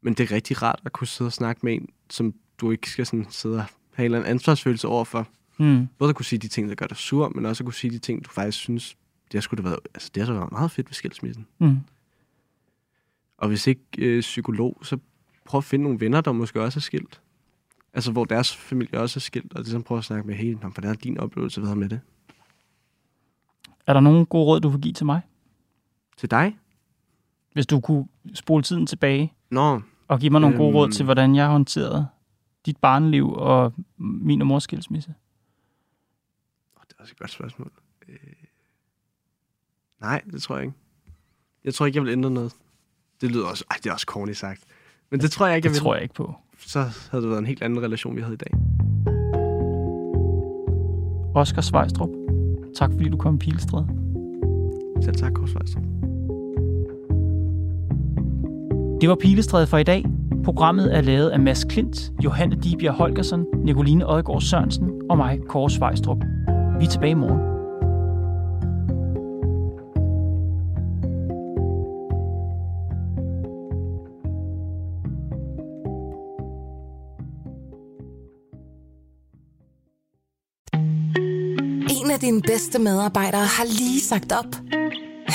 Men 0.00 0.14
det 0.14 0.30
er 0.30 0.34
rigtig 0.34 0.62
rart 0.62 0.80
at 0.84 0.92
kunne 0.92 1.06
sidde 1.06 1.28
og 1.28 1.32
snakke 1.32 1.60
med 1.62 1.74
en, 1.74 1.88
som 2.10 2.34
du 2.58 2.70
ikke 2.70 2.90
skal 2.90 3.06
sådan 3.06 3.26
sidde 3.30 3.56
og 3.56 3.64
have 3.94 4.04
en 4.04 4.04
eller 4.04 4.18
anden 4.18 4.30
ansvarsfølelse 4.30 4.88
overfor. 4.88 5.28
Mm. 5.58 5.88
Både 5.98 6.08
at 6.08 6.16
kunne 6.16 6.24
sige 6.24 6.38
de 6.38 6.48
ting, 6.48 6.68
der 6.68 6.74
gør 6.74 6.86
dig 6.86 6.96
sur, 6.96 7.28
men 7.28 7.46
også 7.46 7.62
at 7.62 7.64
kunne 7.64 7.74
sige 7.74 7.90
de 7.90 7.98
ting, 7.98 8.24
du 8.24 8.30
faktisk 8.30 8.58
synes, 8.58 8.96
det 9.24 9.34
har 9.34 9.40
sgu 9.40 9.56
da 9.56 9.62
været, 9.62 9.78
altså 9.94 10.10
det 10.14 10.20
har 10.20 10.26
så 10.26 10.32
været 10.32 10.52
meget 10.52 10.70
fedt 10.70 10.88
ved 10.88 10.94
skilsmissen. 10.94 11.46
Mm. 11.58 11.78
Og 13.38 13.48
hvis 13.48 13.66
ikke 13.66 13.82
øh, 13.98 14.20
psykolog, 14.20 14.78
så 14.82 14.98
prøv 15.44 15.58
at 15.58 15.64
finde 15.64 15.82
nogle 15.82 16.00
venner, 16.00 16.20
der 16.20 16.32
måske 16.32 16.62
også 16.62 16.78
er 16.78 16.80
skilt. 16.80 17.20
Altså, 17.94 18.12
hvor 18.12 18.24
deres 18.24 18.56
familie 18.56 19.00
også 19.00 19.18
er 19.18 19.20
skilt, 19.20 19.52
og 19.52 19.60
ligesom 19.60 19.82
prøve 19.82 19.98
at 19.98 20.04
snakke 20.04 20.26
med, 20.26 20.34
hey, 20.34 20.52
nå, 20.62 20.68
hvordan 20.68 20.90
er 20.90 20.94
din 20.94 21.18
oplevelse 21.18 21.60
videre 21.60 21.76
med 21.76 21.88
det? 21.88 22.00
Er 23.86 23.92
der 23.92 24.00
nogen 24.00 24.26
gode 24.26 24.44
råd, 24.44 24.60
du 24.60 24.68
vil 24.68 24.80
give 24.80 24.94
til 24.94 25.06
mig? 25.06 25.20
Til 26.16 26.30
dig? 26.30 26.56
Hvis 27.56 27.66
du 27.66 27.80
kunne 27.80 28.06
spole 28.34 28.62
tiden 28.62 28.86
tilbage 28.86 29.32
Nå, 29.50 29.80
og 30.08 30.20
give 30.20 30.30
mig 30.30 30.40
nogle 30.40 30.56
gode 30.56 30.68
Øhm. 30.68 30.76
råd 30.76 30.90
til, 30.90 31.04
hvordan 31.04 31.34
jeg 31.34 31.46
håndterede 31.48 32.06
dit 32.66 32.76
barneliv 32.76 33.32
og 33.32 33.72
min 33.98 34.40
og 34.40 34.46
mors 34.46 34.62
skilsmisse. 34.62 35.14
det 36.88 36.94
er 36.98 37.02
også 37.02 37.12
et 37.12 37.18
godt 37.18 37.30
spørgsmål. 37.30 37.70
Øh... 38.08 38.16
Nej, 40.00 40.22
det 40.32 40.42
tror 40.42 40.56
jeg 40.56 40.64
ikke. 40.64 40.76
Jeg 41.64 41.74
tror 41.74 41.86
ikke, 41.86 41.96
jeg 41.96 42.04
vil 42.04 42.12
ændre 42.12 42.30
noget. 42.30 42.52
Det 43.20 43.30
lyder 43.30 43.46
også, 43.46 43.64
ej, 43.70 43.76
det 43.82 43.86
er 43.90 43.92
også 43.92 44.06
corny 44.08 44.32
sagt. 44.32 44.64
Men 45.10 45.20
det 45.20 45.30
tror 45.30 45.46
jeg 45.46 45.56
ikke, 45.56 45.66
jeg 45.66 45.70
Det 45.74 45.80
vil. 45.80 45.82
tror 45.84 45.94
jeg 45.94 46.02
ikke 46.02 46.14
på. 46.14 46.34
Så 46.58 46.80
havde 47.10 47.22
det 47.22 47.30
været 47.30 47.38
en 47.40 47.46
helt 47.46 47.62
anden 47.62 47.82
relation, 47.82 48.16
vi 48.16 48.20
havde 48.20 48.34
i 48.34 48.36
dag. 48.36 48.52
Oscar 51.34 51.60
Svejstrup, 51.62 52.10
tak 52.76 52.90
fordi 52.92 53.08
du 53.08 53.16
kom 53.16 53.34
i 53.34 53.38
Pilestræde. 53.38 53.86
Selv 55.02 55.14
tak, 55.16 55.32
Kors 55.32 55.54
Vejstrup. 55.54 55.82
Det 59.00 59.08
var 59.08 59.14
Pilestræde 59.14 59.66
for 59.66 59.78
i 59.78 59.82
dag. 59.82 60.04
Programmet 60.44 60.96
er 60.96 61.00
lavet 61.00 61.28
af 61.30 61.40
Mads 61.40 61.64
Klint, 61.64 62.12
Johanne 62.24 62.56
Dibjerg 62.56 62.94
Holgersen, 62.94 63.46
Nicoline 63.64 64.08
Odgaard 64.08 64.40
Sørensen 64.40 64.90
og 65.10 65.16
mig, 65.16 65.38
Kåre 65.48 65.70
Svejstrup. 65.70 66.18
Vi 66.78 66.84
er 66.84 66.88
tilbage 66.90 67.10
i 67.10 67.14
morgen. 67.14 67.40
En 82.02 82.10
af 82.10 82.20
dine 82.20 82.42
bedste 82.42 82.78
medarbejdere 82.78 83.40
har 83.40 83.64
lige 83.64 84.00
sagt 84.00 84.32
op. 84.32 84.65